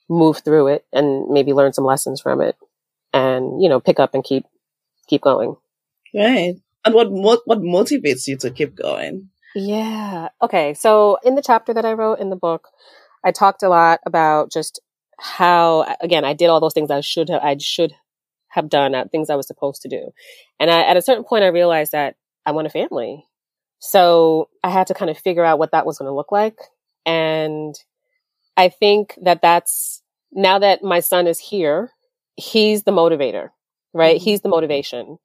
move 0.08 0.38
through 0.38 0.68
it 0.68 0.84
and 0.92 1.28
maybe 1.30 1.52
learn 1.52 1.72
some 1.72 1.84
lessons 1.84 2.20
from 2.20 2.40
it 2.40 2.56
and, 3.12 3.62
you 3.62 3.68
know, 3.68 3.80
pick 3.80 4.00
up 4.00 4.14
and 4.14 4.24
keep, 4.24 4.44
keep 5.08 5.22
going. 5.22 5.56
Right. 6.14 6.56
And 6.84 6.94
what 6.94 7.10
mo- 7.10 7.42
what 7.44 7.60
motivates 7.60 8.26
you 8.26 8.36
to 8.38 8.50
keep 8.50 8.74
going? 8.74 9.30
Yeah. 9.54 10.28
Okay. 10.42 10.74
So 10.74 11.18
in 11.24 11.34
the 11.34 11.42
chapter 11.42 11.72
that 11.72 11.84
I 11.84 11.92
wrote 11.92 12.18
in 12.18 12.30
the 12.30 12.36
book, 12.36 12.68
I 13.24 13.30
talked 13.30 13.62
a 13.62 13.68
lot 13.68 14.00
about 14.04 14.52
just 14.52 14.80
how, 15.18 15.96
again, 16.00 16.24
I 16.24 16.32
did 16.32 16.48
all 16.48 16.60
those 16.60 16.74
things 16.74 16.90
I 16.90 17.00
should 17.00 17.28
have, 17.28 17.42
I 17.42 17.56
should 17.58 17.94
have 18.48 18.68
done, 18.68 18.94
uh, 18.94 19.04
things 19.10 19.30
I 19.30 19.36
was 19.36 19.46
supposed 19.46 19.82
to 19.82 19.88
do. 19.88 20.10
And 20.58 20.70
I, 20.70 20.82
at 20.82 20.96
a 20.96 21.02
certain 21.02 21.24
point, 21.24 21.44
I 21.44 21.48
realized 21.48 21.92
that 21.92 22.16
I 22.44 22.50
want 22.50 22.66
a 22.66 22.70
family. 22.70 23.24
So 23.78 24.48
I 24.62 24.70
had 24.70 24.88
to 24.88 24.94
kind 24.94 25.10
of 25.10 25.18
figure 25.18 25.44
out 25.44 25.58
what 25.58 25.70
that 25.72 25.86
was 25.86 25.98
going 25.98 26.08
to 26.08 26.14
look 26.14 26.32
like. 26.32 26.58
And 27.06 27.74
I 28.56 28.68
think 28.68 29.18
that 29.22 29.40
that's 29.40 30.02
now 30.32 30.58
that 30.58 30.82
my 30.82 31.00
son 31.00 31.26
is 31.26 31.38
here, 31.38 31.90
he's 32.36 32.82
the 32.82 32.92
motivator, 32.92 33.50
right? 33.92 34.16
Mhm. 34.16 34.24
He's 34.24 34.40
the 34.40 34.48
motivation. 34.48 35.18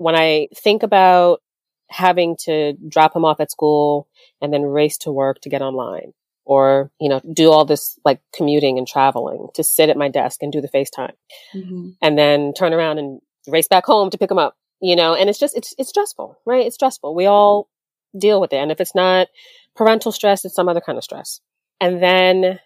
When 0.00 0.14
I 0.14 0.48
think 0.56 0.82
about 0.82 1.42
having 1.90 2.34
to 2.44 2.72
drop 2.88 3.14
him 3.14 3.26
off 3.26 3.38
at 3.38 3.50
school 3.50 4.08
and 4.40 4.50
then 4.50 4.62
race 4.62 4.96
to 4.96 5.12
work 5.12 5.42
to 5.42 5.50
get 5.50 5.60
online 5.60 6.14
or, 6.46 6.90
you 6.98 7.10
know, 7.10 7.20
do 7.34 7.50
all 7.50 7.66
this 7.66 7.98
like 8.02 8.18
commuting 8.34 8.78
and 8.78 8.88
traveling 8.88 9.48
to 9.52 9.62
sit 9.62 9.90
at 9.90 9.98
my 9.98 10.08
desk 10.08 10.42
and 10.42 10.50
do 10.50 10.62
the 10.62 10.70
FaceTime 10.70 11.12
Mhm. 11.54 11.96
and 12.00 12.16
then 12.16 12.54
turn 12.54 12.72
around 12.72 12.96
and 12.96 13.20
race 13.46 13.68
back 13.68 13.84
home 13.84 14.08
to 14.08 14.16
pick 14.16 14.30
him 14.30 14.38
up, 14.38 14.56
you 14.80 14.96
know, 14.96 15.14
and 15.14 15.28
it's 15.28 15.38
just, 15.38 15.54
it's, 15.54 15.74
it's 15.76 15.90
stressful, 15.90 16.38
right? 16.46 16.64
It's 16.64 16.76
stressful. 16.76 17.14
We 17.14 17.26
all 17.26 17.68
deal 18.18 18.40
with 18.40 18.54
it. 18.54 18.56
And 18.56 18.72
if 18.72 18.80
it's 18.80 18.94
not 18.94 19.28
parental 19.76 20.12
stress, 20.12 20.46
it's 20.46 20.54
some 20.54 20.68
other 20.70 20.80
kind 20.80 20.96
of 20.96 21.04
stress. 21.04 21.42
And 21.78 22.02
then 22.02 22.58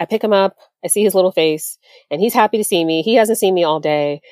I 0.00 0.06
pick 0.06 0.24
him 0.24 0.32
up, 0.32 0.56
I 0.82 0.88
see 0.88 1.04
his 1.04 1.14
little 1.14 1.30
face 1.30 1.76
and 2.10 2.22
he's 2.22 2.32
happy 2.32 2.56
to 2.56 2.64
see 2.64 2.82
me. 2.86 3.02
He 3.02 3.16
hasn't 3.16 3.38
seen 3.38 3.52
me 3.52 3.64
all 3.64 3.80
day. 3.80 4.22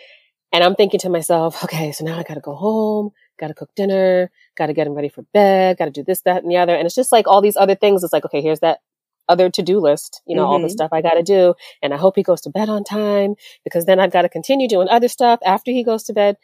And 0.53 0.63
I'm 0.63 0.75
thinking 0.75 1.01
to 1.01 1.09
myself, 1.09 1.65
okay, 1.65 1.93
so 1.93 2.05
now 2.05 2.19
I 2.19 2.25
got 2.25 2.35
to 2.35 2.41
go 2.41 2.55
home, 2.55 3.11
got 3.41 3.49
to 3.49 3.55
cook 3.55 3.71
dinner, 3.75 4.31
got 4.57 4.67
to 4.67 4.75
get 4.75 4.87
him 4.87 4.93
ready 4.93 5.09
for 5.09 5.23
bed, 5.33 5.79
got 5.79 5.87
to 5.87 5.91
do 5.91 6.05
this, 6.05 6.21
that, 6.23 6.43
and 6.43 6.53
the 6.53 6.59
other. 6.59 6.75
And 6.75 6.85
it's 6.85 6.95
just 6.95 7.11
like 7.13 7.27
all 7.27 7.41
these 7.41 7.57
other 7.57 7.75
things. 7.75 8.05
It's 8.05 8.13
like, 8.13 8.27
okay, 8.27 8.43
here's 8.43 8.61
that 8.61 8.81
other 9.29 9.49
to-do 9.49 9.81
list, 9.81 10.21
you 10.27 10.37
know, 10.37 10.43
mm-hmm. 10.43 10.53
all 10.53 10.59
the 10.59 10.67
mm-hmm. 10.67 10.73
stuff 10.73 10.93
I 10.93 11.01
got 11.01 11.15
to 11.15 11.23
do. 11.23 11.55
And 11.81 11.95
I 11.95 11.97
hope 11.97 12.17
he 12.17 12.23
goes 12.23 12.43
to 12.43 12.51
bed 12.51 12.69
on 12.69 12.85
time 12.85 13.35
because 13.65 13.87
then 13.87 13.99
I've 13.99 14.13
got 14.13 14.23
to 14.23 14.29
continue 14.29 14.69
doing 14.69 14.89
other 14.89 15.09
stuff 15.09 15.41
after 15.45 15.71
he 15.71 15.85
goes 15.85 16.03
to 16.05 16.13
bed. 16.13 16.37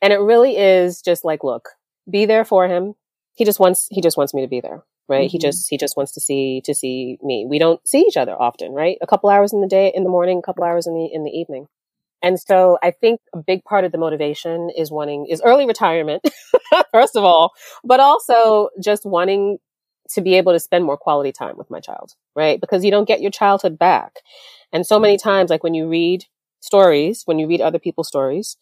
And 0.00 0.12
it 0.12 0.18
really 0.18 0.56
is 0.56 1.00
just 1.00 1.24
like, 1.24 1.44
look, 1.44 1.68
be 2.10 2.24
there 2.26 2.44
for 2.44 2.66
him. 2.66 2.94
He 3.34 3.44
just 3.44 3.60
wants, 3.60 3.86
he 3.90 4.00
just 4.00 4.16
wants 4.16 4.34
me 4.34 4.42
to 4.42 4.48
be 4.48 4.60
there, 4.60 4.82
right? 5.08 5.26
Mm-hmm. 5.26 5.30
He 5.30 5.38
just, 5.38 5.66
he 5.70 5.78
just 5.78 5.96
wants 5.96 6.12
to 6.12 6.20
see, 6.20 6.62
to 6.64 6.74
see 6.74 7.18
me. 7.22 7.46
We 7.48 7.60
don't 7.60 7.86
see 7.86 8.00
each 8.00 8.16
other 8.16 8.34
often, 8.34 8.72
right? 8.72 8.98
A 9.00 9.06
couple 9.06 9.30
hours 9.30 9.52
in 9.52 9.60
the 9.60 9.68
day, 9.68 9.92
in 9.94 10.02
the 10.02 10.10
morning, 10.10 10.38
a 10.38 10.42
couple 10.42 10.64
hours 10.64 10.88
in 10.88 10.94
the, 10.94 11.08
in 11.12 11.22
the 11.22 11.30
evening. 11.30 11.68
And 12.22 12.38
so 12.38 12.78
I 12.82 12.92
think 12.92 13.20
a 13.34 13.38
big 13.38 13.64
part 13.64 13.84
of 13.84 13.92
the 13.92 13.98
motivation 13.98 14.70
is 14.76 14.90
wanting, 14.90 15.26
is 15.26 15.42
early 15.44 15.66
retirement, 15.66 16.22
first 16.92 17.16
of 17.16 17.24
all, 17.24 17.52
but 17.84 18.00
also 18.00 18.70
just 18.80 19.04
wanting 19.04 19.58
to 20.10 20.20
be 20.20 20.34
able 20.34 20.52
to 20.52 20.60
spend 20.60 20.84
more 20.84 20.96
quality 20.96 21.32
time 21.32 21.56
with 21.56 21.70
my 21.70 21.80
child, 21.80 22.12
right? 22.36 22.60
Because 22.60 22.84
you 22.84 22.90
don't 22.90 23.08
get 23.08 23.20
your 23.22 23.30
childhood 23.30 23.78
back. 23.78 24.20
And 24.72 24.86
so 24.86 24.98
many 24.98 25.16
times, 25.16 25.50
like 25.50 25.64
when 25.64 25.74
you 25.74 25.88
read 25.88 26.24
stories, 26.60 27.22
when 27.24 27.38
you 27.38 27.46
read 27.48 27.60
other 27.60 27.78
people's 27.78 28.08
stories, 28.08 28.56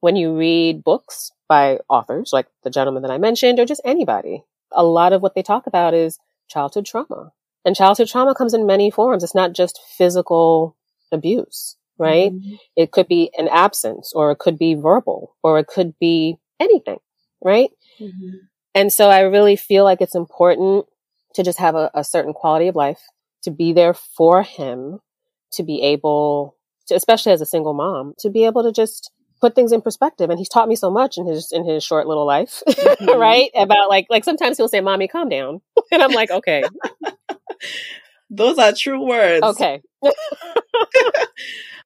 when 0.00 0.16
you 0.16 0.36
read 0.36 0.84
books 0.84 1.32
by 1.48 1.78
authors 1.88 2.30
like 2.32 2.46
the 2.62 2.70
gentleman 2.70 3.02
that 3.02 3.10
I 3.10 3.18
mentioned 3.18 3.58
or 3.58 3.64
just 3.64 3.80
anybody, 3.84 4.44
a 4.72 4.84
lot 4.84 5.12
of 5.12 5.22
what 5.22 5.34
they 5.34 5.42
talk 5.42 5.66
about 5.66 5.94
is 5.94 6.18
childhood 6.48 6.86
trauma. 6.86 7.32
And 7.64 7.74
childhood 7.74 8.08
trauma 8.08 8.34
comes 8.34 8.54
in 8.54 8.66
many 8.66 8.90
forms. 8.90 9.24
It's 9.24 9.34
not 9.34 9.52
just 9.52 9.80
physical 9.96 10.76
abuse, 11.10 11.76
right? 11.98 12.32
Mm-hmm. 12.32 12.54
It 12.76 12.92
could 12.92 13.08
be 13.08 13.30
an 13.36 13.48
absence 13.48 14.12
or 14.14 14.30
it 14.30 14.38
could 14.38 14.58
be 14.58 14.74
verbal 14.74 15.36
or 15.42 15.58
it 15.58 15.66
could 15.66 15.98
be 15.98 16.36
anything, 16.60 16.98
right? 17.42 17.70
Mm-hmm. 18.00 18.36
And 18.74 18.92
so 18.92 19.10
I 19.10 19.20
really 19.20 19.56
feel 19.56 19.84
like 19.84 20.00
it's 20.00 20.14
important 20.14 20.86
to 21.34 21.42
just 21.42 21.58
have 21.58 21.74
a, 21.74 21.90
a 21.94 22.04
certain 22.04 22.32
quality 22.32 22.68
of 22.68 22.76
life, 22.76 23.00
to 23.42 23.50
be 23.50 23.72
there 23.72 23.94
for 23.94 24.42
him, 24.42 25.00
to 25.52 25.62
be 25.62 25.82
able 25.82 26.56
to, 26.86 26.94
especially 26.94 27.32
as 27.32 27.40
a 27.40 27.46
single 27.46 27.74
mom, 27.74 28.14
to 28.20 28.30
be 28.30 28.44
able 28.44 28.62
to 28.62 28.72
just 28.72 29.10
put 29.40 29.54
things 29.54 29.72
in 29.72 29.80
perspective. 29.80 30.30
And 30.30 30.38
he's 30.38 30.48
taught 30.48 30.68
me 30.68 30.76
so 30.76 30.90
much 30.90 31.16
in 31.16 31.26
his, 31.26 31.52
in 31.52 31.64
his 31.64 31.84
short 31.84 32.06
little 32.06 32.26
life, 32.26 32.62
mm-hmm. 32.68 33.18
right? 33.18 33.50
About 33.54 33.88
like, 33.88 34.06
like 34.10 34.24
sometimes 34.24 34.56
he'll 34.56 34.68
say, 34.68 34.80
mommy, 34.80 35.08
calm 35.08 35.28
down. 35.28 35.60
and 35.92 36.02
I'm 36.02 36.12
like, 36.12 36.30
okay. 36.30 36.64
Those 38.30 38.58
are 38.58 38.72
true 38.72 39.06
words. 39.06 39.42
Okay. 39.42 39.80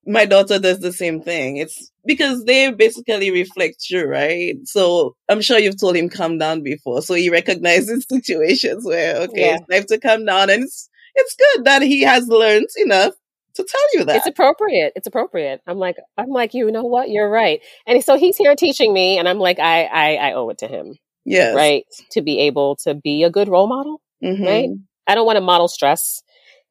My 0.07 0.25
daughter 0.25 0.59
does 0.59 0.81
the 0.81 0.93
same 0.93 1.23
thing. 1.23 1.57
It's 1.57 1.91
because 2.05 2.45
they 2.45 2.73
basically 2.73 3.31
reflect 3.31 3.89
you, 3.91 4.05
right? 4.05 4.57
So 4.65 5.15
I'm 5.29 5.41
sure 5.41 5.59
you've 5.59 5.81
told 5.81 5.97
him 5.97 6.09
calm 6.09 6.39
down 6.39 6.63
before. 6.63 7.03
So 7.03 7.15
he 7.15 7.31
recognizes 7.31 8.07
situations 8.11 8.85
where, 8.85 9.17
okay, 9.23 9.47
yeah. 9.47 9.57
it's 9.57 9.67
time 9.71 9.85
to 9.85 9.99
calm 9.99 10.25
down. 10.25 10.51
And 10.51 10.65
it's, 10.65 10.89
it's 11.15 11.37
good 11.37 11.65
that 11.67 11.83
he 11.83 12.03
has 12.03 12.27
learned 12.27 12.69
enough 12.79 13.15
to 13.55 13.65
tell 13.65 13.81
you 13.95 14.05
that. 14.07 14.17
It's 14.17 14.27
appropriate. 14.27 14.93
It's 14.97 15.07
appropriate. 15.07 15.61
I'm 15.67 15.79
like, 15.79 15.97
I'm 16.17 16.31
like, 16.31 16.55
you 16.55 16.71
know 16.71 16.85
what? 16.85 17.11
You're 17.11 17.31
right. 17.31 17.61
And 17.87 18.03
so 18.03 18.17
he's 18.17 18.37
here 18.37 18.57
teaching 18.57 18.93
me 18.93 19.19
and 19.19 19.29
I'm 19.29 19.39
like, 19.39 19.59
I, 19.59 19.85
I, 19.85 20.15
I 20.15 20.33
owe 20.33 20.49
it 20.49 20.59
to 20.59 20.67
him. 20.67 20.97
Yes. 21.25 21.55
Right. 21.55 21.85
To 22.13 22.23
be 22.23 22.41
able 22.41 22.77
to 22.85 22.95
be 22.95 23.23
a 23.23 23.31
good 23.31 23.49
role 23.49 23.69
model. 23.69 24.01
Mm-hmm. 24.25 24.45
Right. 24.45 24.69
I 25.07 25.15
don't 25.15 25.27
want 25.27 25.37
to 25.37 25.43
model 25.43 25.69
stress 25.69 26.23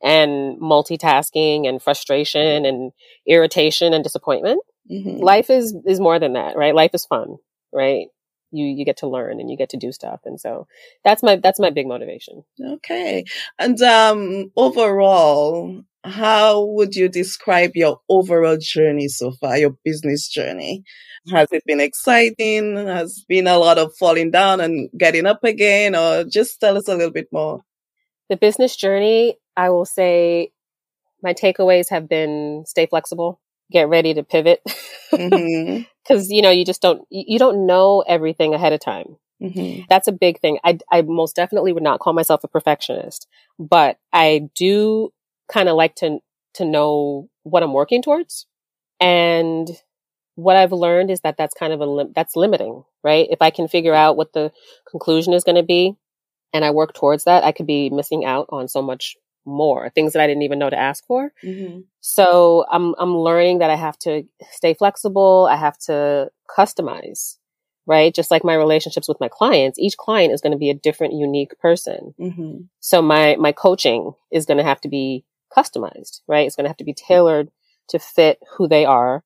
and 0.04 0.60
multitasking 0.60 1.68
and 1.68 1.82
frustration 1.82 2.66
and 2.66 2.92
irritation 3.28 3.94
and 3.94 4.04
disappointment. 4.04 4.62
Mm-hmm. 4.92 5.24
Life 5.24 5.50
is 5.50 5.76
is 5.86 6.00
more 6.00 6.20
than 6.20 6.34
that, 6.34 6.56
right? 6.56 6.76
Life 6.76 6.92
is 6.94 7.06
fun, 7.06 7.38
right? 7.74 8.08
You 8.52 8.66
you 8.66 8.86
get 8.86 8.98
to 8.98 9.08
learn 9.08 9.40
and 9.40 9.50
you 9.50 9.58
get 9.58 9.70
to 9.70 9.78
do 9.78 9.92
stuff, 9.92 10.22
and 10.26 10.40
so 10.40 10.68
that's 11.04 11.24
my 11.24 11.38
that's 11.38 11.60
my 11.60 11.70
big 11.70 11.88
motivation. 11.88 12.44
Okay, 12.60 13.26
and 13.58 13.82
um, 13.82 14.52
overall, 14.58 15.84
how 16.04 16.66
would 16.66 16.96
you 16.96 17.08
describe 17.08 17.72
your 17.76 18.00
overall 18.10 18.58
journey 18.60 19.08
so 19.08 19.32
far? 19.40 19.58
Your 19.58 19.76
business 19.86 20.28
journey 20.28 20.84
has 21.30 21.52
it 21.52 21.64
been 21.66 21.80
exciting? 21.80 22.76
Has 22.76 23.24
been 23.28 23.48
a 23.48 23.58
lot 23.58 23.78
of 23.78 23.96
falling 23.98 24.32
down 24.32 24.60
and 24.60 24.90
getting 24.98 25.26
up 25.26 25.44
again, 25.44 25.96
or 25.96 26.24
just 26.24 26.60
tell 26.60 26.78
us 26.78 26.88
a 26.88 26.96
little 26.96 27.12
bit 27.12 27.28
more? 27.32 27.62
The 28.32 28.38
business 28.38 28.78
journey 28.78 29.36
I 29.58 29.70
will 29.70 29.86
say 29.86 30.52
my 31.22 31.34
takeaways 31.34 31.89
have 31.89 32.08
been 32.08 32.63
stay 32.65 32.86
flexible, 32.86 33.39
get 33.72 33.89
ready 33.89 34.13
to 34.13 34.24
pivot. 34.24 34.62
Mm-hmm. 35.12 35.84
Cause 36.08 36.30
you 36.30 36.41
know, 36.41 36.50
you 36.50 36.65
just 36.65 36.82
don't, 36.82 37.06
you 37.10 37.38
don't 37.38 37.67
know 37.67 38.04
everything 38.08 38.54
ahead 38.54 38.74
of 38.74 38.80
time. 38.80 39.17
Mm-hmm. 39.41 39.84
That's 39.89 40.08
a 40.08 40.13
big 40.13 40.39
thing. 40.39 40.60
I, 40.63 40.80
I 40.91 41.02
most 41.02 41.36
definitely 41.36 41.74
would 41.74 41.84
not 41.84 42.00
call 42.00 42.13
myself 42.13 42.44
a 42.44 42.48
perfectionist, 42.48 43.28
but 43.60 43.98
I 44.13 44.50
do 44.56 45.12
kind 45.52 45.67
of 45.67 45.76
like 45.76 45.96
to, 45.96 46.20
to 46.56 46.65
know 46.65 47.30
what 47.44 47.63
I'm 47.63 47.74
working 47.74 48.02
towards. 48.02 48.46
And 49.00 49.70
what 50.36 50.56
I've 50.56 50.72
learned 50.72 51.12
is 51.12 51.22
that 51.22 51.38
that's 51.38 51.54
kind 51.54 51.74
of 51.74 51.82
a, 51.82 51.86
lim- 51.86 52.13
that's 52.15 52.36
limiting, 52.36 52.84
right? 53.04 53.28
If 53.30 53.41
I 53.41 53.50
can 53.50 53.67
figure 53.67 53.94
out 53.94 54.15
what 54.15 54.34
the 54.34 54.52
conclusion 54.89 55.34
is 55.34 55.44
going 55.44 55.58
to 55.58 55.63
be 55.63 55.98
and 56.54 56.66
I 56.66 56.72
work 56.72 56.94
towards 56.94 57.24
that, 57.26 57.44
I 57.44 57.52
could 57.52 57.68
be 57.68 57.90
missing 57.90 58.26
out 58.26 58.48
on 58.50 58.68
so 58.68 58.82
much 58.82 59.16
more 59.46 59.90
things 59.90 60.14
that 60.14 60.22
I 60.22 60.28
didn't 60.28 60.44
even 60.44 60.60
know 60.60 60.70
to 60.70 60.80
ask 60.80 61.06
for. 61.06 61.32
Mm-hmm. 61.44 61.82
So 62.00 62.66
I'm 62.72 62.96
I'm 63.00 63.18
learning 63.18 63.60
that 63.60 63.70
I 63.70 63.76
have 63.76 63.98
to 64.00 64.24
stay 64.52 64.74
flexible. 64.74 65.48
I 65.50 65.56
have 65.56 65.78
to 65.80 66.32
customize, 66.50 67.38
right? 67.86 68.14
Just 68.14 68.32
like 68.32 68.44
my 68.44 68.54
relationships 68.54 69.08
with 69.08 69.20
my 69.20 69.30
clients, 69.30 69.80
each 69.80 69.98
client 69.98 70.34
is 70.34 70.42
going 70.42 70.52
to 70.52 70.58
be 70.58 70.70
a 70.70 70.76
different, 70.76 71.14
unique 71.14 71.58
person. 71.60 72.14
Mm-hmm. 72.20 72.58
So 72.80 73.02
my 73.02 73.36
my 73.38 73.52
coaching 73.52 74.14
is 74.32 74.46
going 74.46 74.58
to 74.58 74.64
have 74.64 74.82
to 74.82 74.90
be 74.90 75.26
customized, 75.56 76.22
right? 76.28 76.46
It's 76.46 76.56
going 76.56 76.66
to 76.66 76.70
have 76.70 76.78
to 76.78 76.84
be 76.84 76.94
tailored 76.94 77.50
to 77.90 78.00
fit 78.00 78.40
who 78.58 78.68
they 78.68 78.86
are 78.86 79.24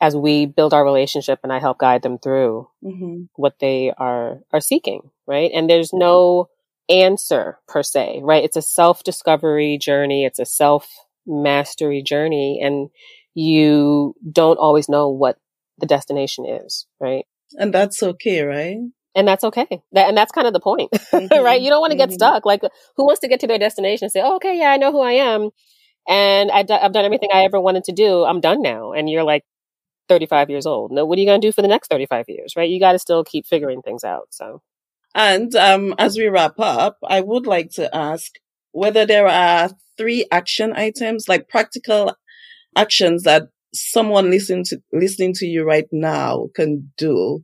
as 0.00 0.14
we 0.14 0.46
build 0.46 0.74
our 0.74 0.84
relationship 0.84 1.40
and 1.42 1.52
I 1.52 1.58
help 1.58 1.78
guide 1.78 2.02
them 2.02 2.18
through 2.18 2.68
mm-hmm. 2.84 3.24
what 3.34 3.58
they 3.60 3.92
are 3.96 4.40
are 4.52 4.60
seeking, 4.60 5.10
right? 5.26 5.50
And 5.52 5.68
there's 5.68 5.92
no 5.92 6.48
answer 6.88 7.58
per 7.68 7.82
se, 7.82 8.20
right? 8.22 8.44
It's 8.44 8.56
a 8.56 8.62
self 8.62 9.02
discovery 9.02 9.78
journey. 9.78 10.24
It's 10.24 10.38
a 10.38 10.46
self 10.46 10.88
mastery 11.26 12.02
journey 12.02 12.60
and 12.62 12.88
you 13.34 14.14
don't 14.32 14.58
always 14.58 14.88
know 14.88 15.10
what 15.10 15.36
the 15.78 15.86
destination 15.86 16.46
is, 16.46 16.86
right? 17.00 17.26
And 17.54 17.72
that's 17.72 18.02
okay, 18.02 18.42
right? 18.42 18.78
And 19.14 19.26
that's 19.26 19.44
okay. 19.44 19.66
That, 19.92 20.08
and 20.08 20.16
that's 20.16 20.32
kind 20.32 20.46
of 20.46 20.52
the 20.52 20.60
point, 20.60 20.90
mm-hmm. 21.12 21.44
right? 21.44 21.60
You 21.60 21.70
don't 21.70 21.80
want 21.80 21.90
to 21.90 21.96
get 21.96 22.08
mm-hmm. 22.08 22.14
stuck. 22.14 22.46
Like, 22.46 22.62
who 22.96 23.06
wants 23.06 23.20
to 23.20 23.28
get 23.28 23.40
to 23.40 23.46
their 23.46 23.58
destination 23.58 24.06
and 24.06 24.12
say, 24.12 24.20
oh, 24.22 24.36
okay, 24.36 24.58
yeah, 24.58 24.70
I 24.70 24.76
know 24.76 24.92
who 24.92 25.00
I 25.00 25.12
am. 25.12 25.50
And 26.08 26.50
I 26.50 26.62
d- 26.62 26.74
I've 26.74 26.92
done 26.92 27.04
everything 27.04 27.30
I 27.32 27.44
ever 27.44 27.60
wanted 27.60 27.84
to 27.84 27.92
do. 27.92 28.24
I'm 28.24 28.40
done 28.40 28.62
now. 28.62 28.92
And 28.92 29.08
you're 29.08 29.24
like 29.24 29.44
35 30.08 30.50
years 30.50 30.66
old. 30.66 30.92
No, 30.92 31.04
what 31.04 31.18
are 31.18 31.20
you 31.20 31.26
going 31.26 31.40
to 31.40 31.46
do 31.46 31.52
for 31.52 31.62
the 31.62 31.68
next 31.68 31.88
35 31.88 32.26
years, 32.28 32.54
right? 32.56 32.68
You 32.68 32.78
got 32.78 32.92
to 32.92 32.98
still 32.98 33.24
keep 33.24 33.46
figuring 33.46 33.82
things 33.82 34.04
out. 34.04 34.28
So. 34.30 34.62
And 35.16 35.56
um, 35.56 35.94
as 35.98 36.18
we 36.18 36.26
wrap 36.26 36.60
up, 36.60 36.98
I 37.02 37.22
would 37.22 37.46
like 37.46 37.70
to 37.72 37.92
ask 37.96 38.32
whether 38.72 39.06
there 39.06 39.26
are 39.26 39.70
three 39.96 40.26
action 40.30 40.74
items, 40.76 41.26
like 41.26 41.48
practical 41.48 42.14
actions 42.76 43.22
that 43.22 43.44
someone 43.72 44.30
listening 44.30 44.64
to 44.64 44.78
listening 44.92 45.32
to 45.32 45.46
you 45.46 45.64
right 45.64 45.88
now 45.90 46.48
can 46.54 46.92
do 46.98 47.42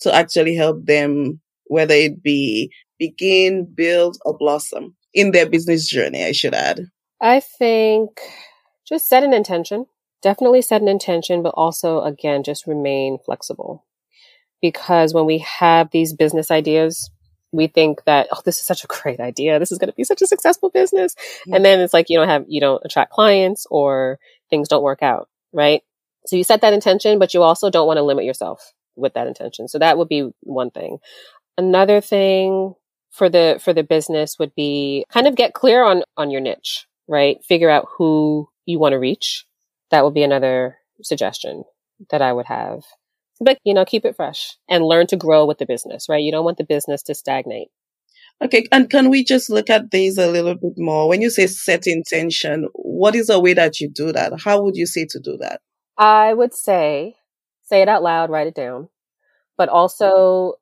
to 0.00 0.12
actually 0.12 0.56
help 0.56 0.84
them, 0.84 1.40
whether 1.66 1.94
it 1.94 2.24
be 2.24 2.72
begin, 2.98 3.72
build, 3.72 4.18
or 4.24 4.36
blossom 4.36 4.96
in 5.14 5.30
their 5.30 5.48
business 5.48 5.88
journey. 5.88 6.24
I 6.24 6.32
should 6.32 6.54
add. 6.54 6.80
I 7.20 7.38
think 7.38 8.18
just 8.84 9.08
set 9.08 9.22
an 9.22 9.32
intention. 9.32 9.86
Definitely 10.22 10.62
set 10.62 10.82
an 10.82 10.88
intention, 10.88 11.44
but 11.44 11.54
also 11.56 12.02
again, 12.02 12.42
just 12.42 12.66
remain 12.66 13.18
flexible 13.24 13.86
because 14.60 15.14
when 15.14 15.26
we 15.26 15.38
have 15.38 15.90
these 15.90 16.12
business 16.12 16.50
ideas, 16.50 17.10
we 17.52 17.66
think 17.66 18.02
that, 18.04 18.28
oh, 18.32 18.40
this 18.44 18.58
is 18.58 18.66
such 18.66 18.82
a 18.82 18.88
great 18.88 19.20
idea. 19.20 19.58
This 19.58 19.70
is 19.70 19.78
going 19.78 19.90
to 19.90 19.96
be 19.96 20.04
such 20.04 20.22
a 20.22 20.26
successful 20.26 20.70
business. 20.70 21.14
Mm-hmm. 21.14 21.54
And 21.54 21.64
then 21.64 21.80
it's 21.80 21.92
like, 21.92 22.06
you 22.08 22.18
don't 22.18 22.28
have, 22.28 22.46
you 22.48 22.60
don't 22.60 22.82
attract 22.84 23.12
clients 23.12 23.66
or 23.70 24.18
things 24.50 24.68
don't 24.68 24.82
work 24.82 25.02
out. 25.02 25.28
Right. 25.52 25.82
So 26.26 26.36
you 26.36 26.44
set 26.44 26.62
that 26.62 26.72
intention, 26.72 27.18
but 27.18 27.34
you 27.34 27.42
also 27.42 27.68
don't 27.68 27.86
want 27.86 27.98
to 27.98 28.02
limit 28.02 28.24
yourself 28.24 28.72
with 28.96 29.14
that 29.14 29.26
intention. 29.26 29.68
So 29.68 29.78
that 29.78 29.98
would 29.98 30.08
be 30.08 30.30
one 30.40 30.70
thing. 30.70 30.98
Another 31.58 32.00
thing 32.00 32.74
for 33.10 33.28
the, 33.28 33.60
for 33.62 33.74
the 33.74 33.82
business 33.82 34.38
would 34.38 34.54
be 34.54 35.04
kind 35.10 35.26
of 35.26 35.36
get 35.36 35.52
clear 35.52 35.84
on, 35.84 36.04
on 36.16 36.30
your 36.30 36.40
niche, 36.40 36.86
right? 37.06 37.44
Figure 37.44 37.68
out 37.68 37.86
who 37.98 38.48
you 38.64 38.78
want 38.78 38.92
to 38.92 38.98
reach. 38.98 39.44
That 39.90 40.04
would 40.04 40.14
be 40.14 40.22
another 40.22 40.78
suggestion 41.02 41.64
that 42.10 42.22
I 42.22 42.32
would 42.32 42.46
have 42.46 42.84
but 43.42 43.58
you 43.64 43.74
know, 43.74 43.84
keep 43.84 44.04
it 44.04 44.16
fresh 44.16 44.56
and 44.68 44.84
learn 44.84 45.06
to 45.08 45.16
grow 45.16 45.44
with 45.46 45.58
the 45.58 45.66
business, 45.66 46.06
right? 46.08 46.22
You 46.22 46.32
don't 46.32 46.44
want 46.44 46.58
the 46.58 46.64
business 46.64 47.02
to 47.04 47.14
stagnate. 47.14 47.68
Okay. 48.42 48.66
And 48.72 48.90
can 48.90 49.08
we 49.08 49.24
just 49.24 49.50
look 49.50 49.70
at 49.70 49.90
these 49.90 50.18
a 50.18 50.26
little 50.26 50.54
bit 50.54 50.74
more? 50.76 51.08
When 51.08 51.20
you 51.20 51.30
say 51.30 51.46
set 51.46 51.86
intention, 51.86 52.68
what 52.74 53.14
is 53.14 53.30
a 53.30 53.38
way 53.38 53.54
that 53.54 53.78
you 53.80 53.88
do 53.88 54.12
that? 54.12 54.40
How 54.40 54.62
would 54.62 54.74
you 54.74 54.86
say 54.86 55.06
to 55.10 55.20
do 55.20 55.36
that? 55.40 55.60
I 55.96 56.34
would 56.34 56.54
say 56.54 57.14
say 57.62 57.82
it 57.82 57.88
out 57.88 58.02
loud, 58.02 58.30
write 58.30 58.48
it 58.48 58.54
down, 58.54 58.88
but 59.56 59.68
also 59.68 60.54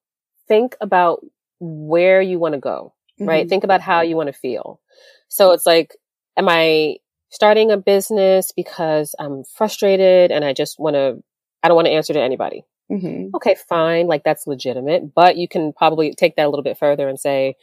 think 0.46 0.76
about 0.80 1.24
where 1.58 2.20
you 2.20 2.38
want 2.38 2.54
to 2.54 2.60
go, 2.60 2.92
right? 3.18 3.46
Mhm. 3.46 3.48
Think 3.48 3.64
about 3.64 3.80
how 3.80 4.02
you 4.02 4.16
want 4.16 4.28
to 4.28 4.32
feel. 4.32 4.80
So 5.28 5.52
it's 5.52 5.66
like, 5.66 5.96
am 6.36 6.48
I 6.48 6.96
starting 7.30 7.70
a 7.70 7.76
business 7.76 8.52
because 8.54 9.14
I'm 9.18 9.44
frustrated 9.44 10.30
and 10.30 10.44
I 10.44 10.52
just 10.52 10.78
want 10.78 10.94
to, 10.94 11.22
I 11.62 11.68
don't 11.68 11.76
want 11.76 11.86
to 11.86 11.92
answer 11.92 12.12
to 12.12 12.20
anybody. 12.20 12.64
Mhm. 12.90 13.30
Okay, 13.34 13.54
fine. 13.68 14.06
Like 14.06 14.24
that's 14.24 14.46
legitimate, 14.46 15.14
but 15.14 15.36
you 15.36 15.48
can 15.48 15.72
probably 15.72 16.12
take 16.14 16.36
that 16.36 16.46
a 16.46 16.50
little 16.50 16.62
bit 16.64 16.78
further 16.78 17.08
and 17.08 17.18
say, 17.18 17.54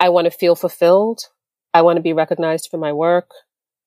I 0.00 0.10
want 0.10 0.26
to 0.26 0.30
feel 0.30 0.54
fulfilled. 0.56 1.20
I 1.74 1.82
want 1.82 1.96
to 1.96 2.02
be 2.02 2.12
recognized 2.12 2.68
for 2.70 2.78
my 2.78 2.92
work. 2.92 3.30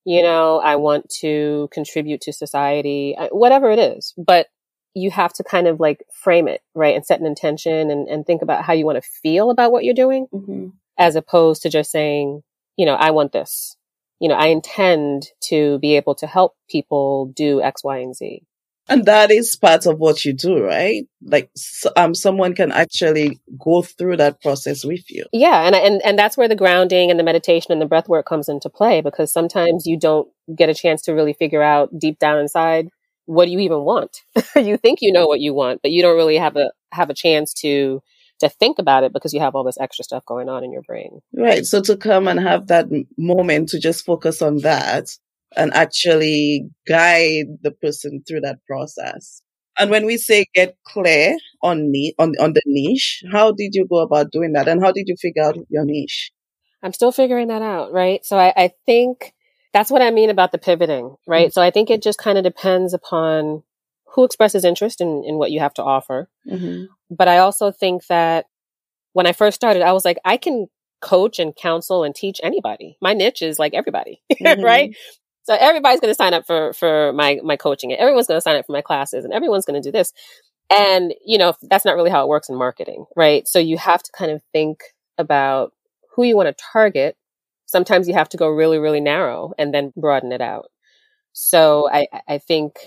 You 0.06 0.24
know, 0.24 0.60
I 0.60 0.76
want 0.78 1.10
to 1.22 1.70
contribute 1.72 2.22
to 2.22 2.34
society, 2.34 3.16
whatever 3.32 3.72
it 3.72 3.80
is. 3.80 4.14
But 4.18 4.48
you 4.94 5.12
have 5.12 5.32
to 5.34 5.44
kind 5.44 5.68
of 5.68 5.80
like 5.80 6.04
frame 6.14 6.48
it, 6.48 6.62
right? 6.76 6.96
And 6.96 7.06
set 7.06 7.20
an 7.22 7.26
intention 7.26 7.90
and, 7.92 8.08
and 8.10 8.26
think 8.26 8.42
about 8.42 8.66
how 8.66 8.74
you 8.74 8.86
want 8.86 9.02
to 9.02 9.10
feel 9.22 9.50
about 9.52 9.72
what 9.72 9.86
you're 9.86 9.94
doing 9.94 10.28
Mhm. 10.34 10.74
as 10.98 11.16
opposed 11.16 11.62
to 11.62 11.70
just 11.70 11.92
saying, 11.92 12.44
you 12.78 12.86
know, 12.86 12.96
I 12.96 13.12
want 13.12 13.32
this. 13.32 13.78
You 14.20 14.28
know, 14.30 14.36
I 14.36 14.48
intend 14.48 15.28
to 15.46 15.80
be 15.80 15.96
able 15.96 16.16
to 16.16 16.28
help 16.28 16.56
people 16.70 17.28
do 17.36 17.62
X, 17.62 17.84
Y, 17.84 17.98
and 18.00 18.16
Z. 18.16 18.44
And 18.90 19.06
that 19.06 19.32
is 19.32 19.56
part 19.56 19.86
of 19.86 20.00
what 20.00 20.26
you 20.26 20.34
do, 20.34 20.64
right? 20.64 21.06
Like, 21.22 21.50
um, 21.96 22.14
someone 22.14 22.56
can 22.56 22.72
actually 22.72 23.40
go 23.58 23.84
through 23.84 24.18
that 24.18 24.42
process 24.42 24.84
with 24.84 25.10
you. 25.10 25.26
Yeah, 25.32 25.66
and 25.66 25.76
and 25.76 26.02
and 26.04 26.20
that's 26.20 26.36
where 26.36 26.48
the 26.48 26.56
grounding 26.56 27.10
and 27.10 27.20
the 27.20 27.24
meditation 27.24 27.72
and 27.72 27.82
the 27.82 27.86
breath 27.86 28.10
work 28.10 28.26
comes 28.26 28.50
into 28.50 28.70
play 28.70 29.02
because 29.02 29.32
sometimes 29.32 29.86
you 29.86 29.98
don't 29.98 30.28
get 30.56 30.70
a 30.70 30.74
chance 30.74 31.04
to 31.04 31.14
really 31.14 31.34
figure 31.34 31.62
out 31.62 31.98
deep 31.98 32.20
down 32.20 32.40
inside 32.40 32.90
what 33.26 33.46
do 33.46 33.52
you 33.52 33.60
even 33.60 33.82
want. 33.82 34.24
you 34.56 34.78
think 34.78 35.00
you 35.02 35.12
know 35.12 35.28
what 35.28 35.40
you 35.40 35.54
want, 35.54 35.82
but 35.82 35.92
you 35.92 36.02
don't 36.02 36.18
really 36.18 36.38
have 36.38 36.56
a 36.58 36.72
have 36.92 37.10
a 37.10 37.14
chance 37.14 37.54
to 37.54 38.02
to 38.40 38.50
think 38.50 38.80
about 38.80 39.04
it 39.04 39.14
because 39.14 39.34
you 39.34 39.40
have 39.40 39.56
all 39.56 39.64
this 39.64 39.80
extra 39.80 40.04
stuff 40.04 40.26
going 40.26 40.50
on 40.50 40.64
in 40.64 40.72
your 40.72 40.82
brain. 40.82 41.22
Right. 41.34 41.66
So 41.66 41.82
to 41.82 41.96
come 41.96 42.28
and 42.28 42.40
have 42.40 42.68
that 42.68 42.88
moment 43.18 43.70
to 43.70 43.80
just 43.80 44.04
focus 44.04 44.42
on 44.42 44.58
that 44.60 45.16
and 45.56 45.74
actually 45.74 46.70
guide 46.88 47.48
the 47.62 47.72
person 47.72 48.24
through 48.28 48.42
that 48.42 48.60
process. 48.66 49.42
And 49.80 49.90
when 49.90 50.06
we 50.06 50.18
say 50.18 50.46
get 50.54 50.76
clear 50.86 51.38
on 51.64 51.92
ni- 51.92 52.14
on 52.20 52.34
on 52.40 52.54
the 52.54 52.62
niche, 52.66 53.24
how 53.32 53.52
did 53.52 53.74
you 53.74 53.88
go 53.88 54.00
about 54.00 54.32
doing 54.32 54.54
that, 54.54 54.68
and 54.68 54.82
how 54.84 54.92
did 54.92 55.08
you 55.08 55.16
figure 55.20 55.44
out 55.44 55.58
your 55.70 55.86
niche? 55.86 56.32
I'm 56.84 56.94
still 56.94 57.12
figuring 57.12 57.48
that 57.50 57.62
out, 57.62 57.92
right? 57.94 58.26
So 58.26 58.38
I, 58.38 58.54
I 58.58 58.72
think 58.86 59.34
that's 59.74 59.92
what 59.92 60.02
I 60.02 60.12
mean 60.12 60.30
about 60.30 60.52
the 60.52 60.58
pivoting, 60.58 61.16
right? 61.28 61.54
So 61.54 61.62
I 61.62 61.72
think 61.72 61.90
it 61.90 62.02
just 62.02 62.18
kind 62.18 62.38
of 62.38 62.44
depends 62.44 62.94
upon 62.94 63.64
who 64.14 64.24
expresses 64.26 64.66
interest 64.66 65.00
in, 65.00 65.24
in 65.26 65.36
what 65.36 65.52
you 65.52 65.60
have 65.60 65.74
to 65.76 65.84
offer. 65.84 66.28
Mm-hmm. 66.50 66.86
But 67.16 67.28
I 67.28 67.38
also 67.38 67.72
think 67.72 68.08
that 68.08 68.48
when 69.14 69.28
I 69.28 69.32
first 69.32 69.56
started, 69.56 69.84
I 69.84 69.94
was 69.94 70.04
like, 70.04 70.18
I 70.26 70.38
can 70.38 70.68
coach 71.02 71.40
and 71.40 71.56
counsel 71.56 72.04
and 72.04 72.14
teach 72.14 72.40
anybody. 72.44 72.98
My 73.02 73.14
niche 73.14 73.42
is 73.42 73.60
like 73.60 73.74
everybody, 73.74 74.22
Mhm. 74.42 74.64
right? 74.64 74.96
So 75.44 75.56
everybody's 75.60 76.00
going 76.00 76.12
to 76.12 76.16
sign 76.16 76.34
up 76.34 76.46
for 76.46 76.74
for 76.74 77.14
my 77.14 77.40
my 77.44 77.58
coaching. 77.58 77.94
Everyone's 77.94 78.28
going 78.28 78.38
to 78.38 78.42
sign 78.42 78.56
up 78.58 78.66
for 78.66 78.74
my 78.74 78.82
classes, 78.82 79.26
and 79.26 79.34
everyone's 79.34 79.66
going 79.66 79.82
to 79.82 79.88
do 79.88 79.92
this. 79.92 80.14
And 80.70 81.14
you 81.26 81.38
know 81.38 81.54
that's 81.64 81.86
not 81.86 81.96
really 81.96 82.12
how 82.12 82.24
it 82.24 82.30
works 82.30 82.50
in 82.50 82.56
marketing, 82.56 83.06
right? 83.16 83.48
So 83.48 83.60
you 83.60 83.78
have 83.78 84.04
to 84.04 84.12
kind 84.12 84.32
of 84.32 84.42
think 84.54 84.82
about 85.18 85.74
who 86.16 86.24
you 86.24 86.36
want 86.38 86.56
to 86.56 86.64
target. 86.74 87.18
Sometimes 87.66 88.08
you 88.08 88.14
have 88.14 88.30
to 88.30 88.38
go 88.38 88.48
really 88.50 88.78
really 88.78 89.02
narrow 89.02 89.54
and 89.58 89.74
then 89.74 89.94
broaden 89.98 90.32
it 90.32 90.42
out. 90.42 90.68
So 91.34 91.90
I 91.92 92.08
I 92.28 92.38
think 92.38 92.78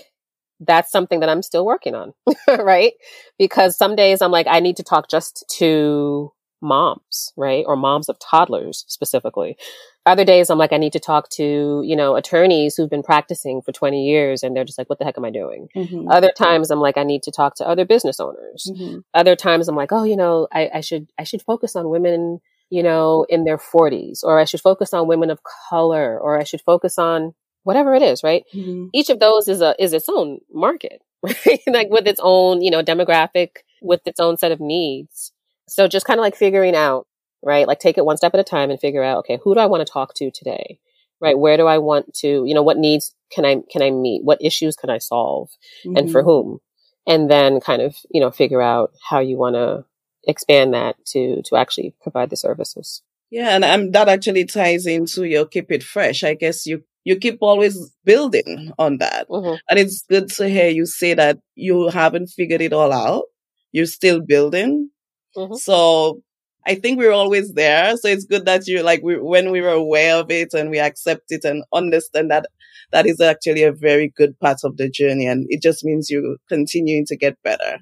that's 0.61 0.91
something 0.91 1.19
that 1.19 1.29
I'm 1.29 1.41
still 1.41 1.65
working 1.65 1.95
on, 1.95 2.13
right? 2.47 2.93
Because 3.37 3.77
some 3.77 3.95
days 3.95 4.21
I'm 4.21 4.31
like, 4.31 4.47
I 4.49 4.59
need 4.61 4.77
to 4.77 4.83
talk 4.83 5.09
just 5.09 5.43
to 5.57 6.31
moms, 6.61 7.31
right? 7.37 7.63
Or 7.67 7.75
moms 7.75 8.09
of 8.09 8.17
toddlers 8.19 8.85
specifically. 8.87 9.57
Other 10.05 10.23
days 10.23 10.49
I'm 10.49 10.57
like, 10.57 10.71
I 10.71 10.77
need 10.77 10.93
to 10.93 10.99
talk 10.99 11.29
to, 11.31 11.81
you 11.83 11.95
know, 11.95 12.15
attorneys 12.15 12.75
who've 12.75 12.89
been 12.89 13.03
practicing 13.03 13.61
for 13.61 13.71
20 13.71 14.05
years 14.05 14.43
and 14.43 14.55
they're 14.55 14.63
just 14.63 14.77
like, 14.77 14.89
what 14.89 14.99
the 14.99 15.05
heck 15.05 15.17
am 15.17 15.25
I 15.25 15.31
doing? 15.31 15.67
Mm-hmm. 15.75 16.09
Other 16.09 16.31
times 16.37 16.69
I'm 16.69 16.79
like, 16.79 16.97
I 16.97 17.03
need 17.03 17.23
to 17.23 17.31
talk 17.31 17.55
to 17.55 17.67
other 17.67 17.85
business 17.85 18.19
owners. 18.19 18.71
Mm-hmm. 18.71 18.99
Other 19.13 19.35
times 19.35 19.67
I'm 19.67 19.75
like, 19.75 19.91
oh, 19.91 20.03
you 20.03 20.15
know, 20.15 20.47
I, 20.51 20.69
I 20.75 20.81
should, 20.81 21.07
I 21.17 21.23
should 21.23 21.41
focus 21.41 21.75
on 21.75 21.89
women, 21.89 22.39
you 22.69 22.83
know, 22.83 23.25
in 23.29 23.45
their 23.45 23.57
forties, 23.57 24.21
or 24.23 24.39
I 24.39 24.45
should 24.45 24.61
focus 24.61 24.93
on 24.93 25.07
women 25.07 25.31
of 25.31 25.39
color, 25.69 26.19
or 26.19 26.39
I 26.39 26.43
should 26.43 26.61
focus 26.61 26.99
on 26.99 27.33
whatever 27.63 27.95
it 27.95 28.03
is, 28.03 28.23
right? 28.23 28.43
Mm-hmm. 28.53 28.87
each 28.93 29.09
of 29.09 29.19
those 29.19 29.47
is 29.47 29.61
a 29.61 29.75
is 29.79 29.91
its 29.91 30.07
own 30.07 30.39
market, 30.53 31.01
right? 31.23 31.59
like 31.67 31.89
with 31.89 32.07
its 32.07 32.21
own, 32.23 32.61
you 32.61 32.71
know, 32.71 32.83
demographic, 32.83 33.57
with 33.81 34.01
its 34.05 34.19
own 34.19 34.37
set 34.37 34.51
of 34.51 34.59
needs. 34.59 35.31
So 35.67 35.87
just 35.87 36.05
kind 36.05 36.19
of 36.19 36.23
like 36.23 36.35
figuring 36.35 36.75
out, 36.75 37.07
right? 37.43 37.67
Like 37.67 37.79
take 37.79 37.97
it 37.97 38.05
one 38.05 38.17
step 38.17 38.33
at 38.33 38.39
a 38.39 38.43
time 38.43 38.69
and 38.71 38.79
figure 38.79 39.03
out, 39.03 39.19
okay, 39.19 39.39
who 39.43 39.53
do 39.53 39.59
I 39.59 39.65
want 39.65 39.85
to 39.85 39.91
talk 39.91 40.13
to 40.15 40.31
today? 40.31 40.79
Right? 41.21 41.37
Where 41.37 41.57
do 41.57 41.65
I 41.65 41.77
want 41.77 42.13
to, 42.15 42.43
you 42.45 42.53
know, 42.53 42.61
what 42.63 42.77
needs 42.77 43.15
can 43.31 43.45
I 43.45 43.61
can 43.71 43.81
I 43.81 43.89
meet? 43.89 44.23
What 44.23 44.41
issues 44.41 44.75
can 44.75 44.89
I 44.89 44.97
solve? 44.99 45.49
And 45.85 46.11
for 46.11 46.23
whom? 46.23 46.59
And 47.07 47.29
then 47.31 47.59
kind 47.61 47.81
of, 47.81 47.95
you 48.11 48.19
know, 48.21 48.31
figure 48.31 48.61
out 48.61 48.91
how 49.09 49.19
you 49.19 49.37
want 49.37 49.55
to 49.55 49.85
expand 50.27 50.73
that 50.73 50.95
to 51.07 51.41
to 51.43 51.55
actually 51.55 51.93
provide 52.01 52.29
the 52.29 52.35
services. 52.37 53.01
Yeah, 53.31 53.55
and 53.55 53.63
um, 53.65 53.91
that 53.91 54.07
actually 54.09 54.45
ties 54.45 54.85
into 54.85 55.23
your 55.23 55.45
keep 55.45 55.71
it 55.71 55.83
fresh. 55.83 56.23
I 56.23 56.33
guess 56.35 56.65
you 56.65 56.83
you 57.03 57.15
keep 57.17 57.37
always 57.41 57.91
building 58.03 58.71
on 58.77 58.97
that, 58.97 59.27
Mhm. 59.29 59.59
and 59.69 59.79
it's 59.79 60.03
good 60.09 60.29
to 60.31 60.47
hear 60.49 60.69
you 60.69 60.85
say 60.85 61.13
that 61.13 61.39
you 61.55 61.89
haven't 61.89 62.27
figured 62.27 62.61
it 62.61 62.73
all 62.73 62.91
out. 62.91 63.25
You're 63.71 63.85
still 63.87 64.19
building. 64.21 64.89
Mhm. 65.37 65.57
So 65.57 66.21
I 66.67 66.75
think 66.75 66.97
we're 66.97 67.11
always 67.11 67.53
there. 67.53 67.95
So 67.97 68.07
it's 68.07 68.25
good 68.25 68.45
that 68.45 68.67
you 68.67 68.81
like 68.83 69.01
we 69.03 69.17
when 69.19 69.51
we 69.51 69.61
were 69.61 69.69
aware 69.85 70.15
of 70.17 70.31
it 70.31 70.53
and 70.53 70.69
we 70.69 70.79
accept 70.79 71.25
it 71.29 71.43
and 71.45 71.63
understand 71.73 72.31
that 72.31 72.47
that 72.91 73.05
is 73.05 73.19
actually 73.21 73.63
a 73.63 73.71
very 73.71 74.11
good 74.15 74.39
part 74.39 74.59
of 74.63 74.77
the 74.77 74.89
journey, 74.89 75.25
and 75.27 75.45
it 75.49 75.61
just 75.61 75.83
means 75.83 76.09
you're 76.09 76.37
continuing 76.49 77.05
to 77.07 77.15
get 77.17 77.41
better. 77.43 77.79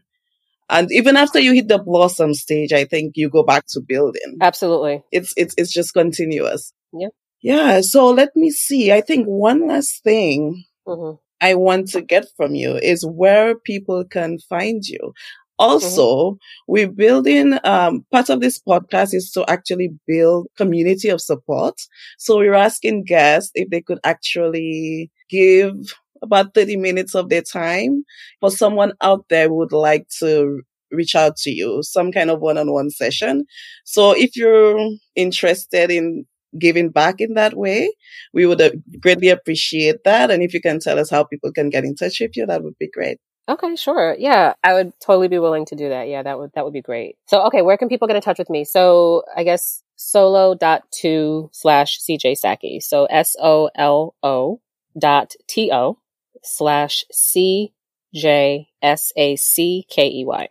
And 0.70 0.92
even 0.92 1.18
after 1.18 1.40
you 1.40 1.54
hit 1.54 1.68
the 1.68 1.78
blossom 1.80 2.34
stage, 2.34 2.74
I 2.74 2.86
think 2.86 3.14
you 3.16 3.30
go 3.30 3.44
back 3.44 3.66
to 3.70 3.82
building 3.82 4.38
Absolutely. 4.42 5.04
it's 5.12 5.34
it's 5.38 5.54
it's 5.58 5.72
just 5.74 5.94
continuous. 5.94 6.74
Yeah. 6.94 7.10
Yeah. 7.42 7.82
So 7.82 8.10
let 8.12 8.30
me 8.36 8.50
see. 8.52 8.92
I 8.92 9.02
think 9.02 9.26
one 9.28 9.68
last 9.68 10.04
thing 10.04 10.64
hmm 10.88 11.12
I 11.42 11.56
want 11.56 11.90
to 11.90 12.02
get 12.02 12.26
from 12.38 12.56
you 12.56 12.78
is 12.78 13.06
where 13.06 13.56
people 13.56 14.06
can 14.06 14.40
find 14.50 14.82
you. 14.86 15.14
Also, 15.60 16.38
we're 16.68 16.90
building, 16.92 17.58
um, 17.64 18.06
part 18.12 18.30
of 18.30 18.42
this 18.42 18.60
podcast 18.60 19.14
is 19.14 19.32
to 19.32 19.46
actually 19.50 19.90
build 20.08 20.48
community 20.58 21.10
of 21.10 21.22
support. 21.22 21.76
So 22.18 22.38
we're 22.38 22.56
asking 22.56 23.06
guests 23.06 23.52
if 23.54 23.70
they 23.70 23.82
could 23.82 24.00
actually 24.04 25.12
give 25.30 25.74
about 26.22 26.54
30 26.54 26.76
minutes 26.78 27.16
of 27.16 27.30
their 27.30 27.42
time 27.42 28.04
for 28.40 28.50
someone 28.50 28.94
out 29.02 29.26
there 29.30 29.48
who 29.48 29.56
would 29.56 29.72
like 29.74 30.08
to 30.20 30.62
reach 30.92 31.16
out 31.16 31.38
to 31.38 31.52
you, 31.52 31.82
some 31.84 32.12
kind 32.12 32.30
of 32.30 32.40
one-on-one 32.40 32.90
session. 32.90 33.46
So 33.86 34.12
if 34.12 34.36
you're 34.36 34.78
interested 35.16 35.92
in 35.92 36.26
giving 36.60 36.90
back 36.90 37.16
in 37.20 37.34
that 37.34 37.56
way, 37.56 37.92
we 38.34 38.46
would 38.46 38.62
uh, 38.62 38.72
greatly 39.00 39.30
appreciate 39.30 40.04
that. 40.06 40.30
And 40.32 40.44
if 40.44 40.54
you 40.54 40.62
can 40.62 40.80
tell 40.80 41.00
us 41.00 41.10
how 41.10 41.24
people 41.24 41.52
can 41.52 41.70
get 41.70 41.84
in 41.84 41.96
touch 41.96 42.20
with 42.22 42.36
you, 42.38 42.46
that 42.46 42.64
would 42.64 42.78
be 42.80 42.90
great. 42.90 43.20
Okay, 43.50 43.76
sure. 43.76 44.16
Yeah, 44.18 44.54
I 44.64 44.74
would 44.74 44.94
totally 45.02 45.28
be 45.28 45.40
willing 45.40 45.66
to 45.66 45.76
do 45.76 45.90
that. 45.90 46.08
Yeah, 46.08 46.24
that 46.24 46.40
would 46.40 46.52
that 46.54 46.64
would 46.64 46.74
be 46.74 46.82
great. 46.82 47.18
So, 47.28 47.42
okay, 47.48 47.62
where 47.62 47.78
can 47.78 47.90
people 47.90 48.08
get 48.08 48.16
in 48.16 48.22
touch 48.22 48.40
with 48.40 48.50
me? 48.50 48.64
So, 48.64 49.24
I 49.36 49.44
guess 49.44 49.84
solo 49.96 50.56
dot 50.56 50.84
to 51.02 51.50
slash 51.54 52.00
CJ 52.00 52.36
Sackey. 52.40 52.82
So 52.82 53.06
S 53.06 53.36
O 53.42 53.70
L 53.76 54.16
O 54.24 54.62
dot 54.98 55.34
T 55.48 55.72
O 55.72 55.98
slash 56.44 57.06
C 57.12 57.74
J 58.14 58.68
S 58.82 59.12
A 59.16 59.36
C 59.36 59.86
K 59.90 60.08
E 60.10 60.26
Y. 60.26 60.48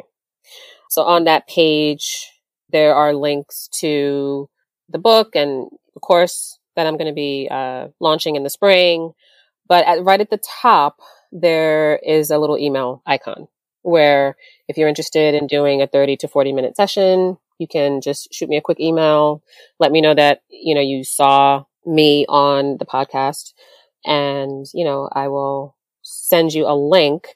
So 0.88 1.02
on 1.02 1.24
that 1.24 1.48
page, 1.48 2.30
there 2.70 2.94
are 2.94 3.14
links 3.14 3.68
to 3.80 4.48
the 4.88 4.98
book 4.98 5.34
and 5.34 5.70
the 5.94 6.00
course 6.00 6.58
that 6.76 6.86
I'm 6.86 6.96
going 6.96 7.06
to 7.06 7.14
be 7.14 7.48
uh, 7.50 7.88
launching 8.00 8.36
in 8.36 8.42
the 8.42 8.50
spring. 8.50 9.12
But 9.68 9.86
at, 9.86 10.02
right 10.02 10.20
at 10.20 10.30
the 10.30 10.40
top, 10.60 11.00
there 11.32 11.96
is 11.96 12.30
a 12.30 12.38
little 12.38 12.58
email 12.58 13.02
icon 13.06 13.48
where 13.82 14.36
if 14.68 14.76
you're 14.76 14.88
interested 14.88 15.34
in 15.34 15.46
doing 15.46 15.82
a 15.82 15.86
30 15.86 16.16
to 16.18 16.28
40 16.28 16.52
minute 16.52 16.76
session, 16.76 17.38
you 17.58 17.66
can 17.66 18.00
just 18.00 18.32
shoot 18.32 18.48
me 18.48 18.56
a 18.56 18.60
quick 18.60 18.78
email. 18.78 19.42
Let 19.78 19.92
me 19.92 20.00
know 20.00 20.14
that, 20.14 20.42
you 20.48 20.74
know, 20.74 20.80
you 20.80 21.04
saw 21.04 21.64
me 21.84 22.26
on 22.28 22.76
the 22.78 22.86
podcast 22.86 23.52
and, 24.04 24.66
you 24.72 24.84
know, 24.84 25.08
I 25.12 25.28
will 25.28 25.76
send 26.02 26.52
you 26.52 26.66
a 26.66 26.76
link 26.76 27.28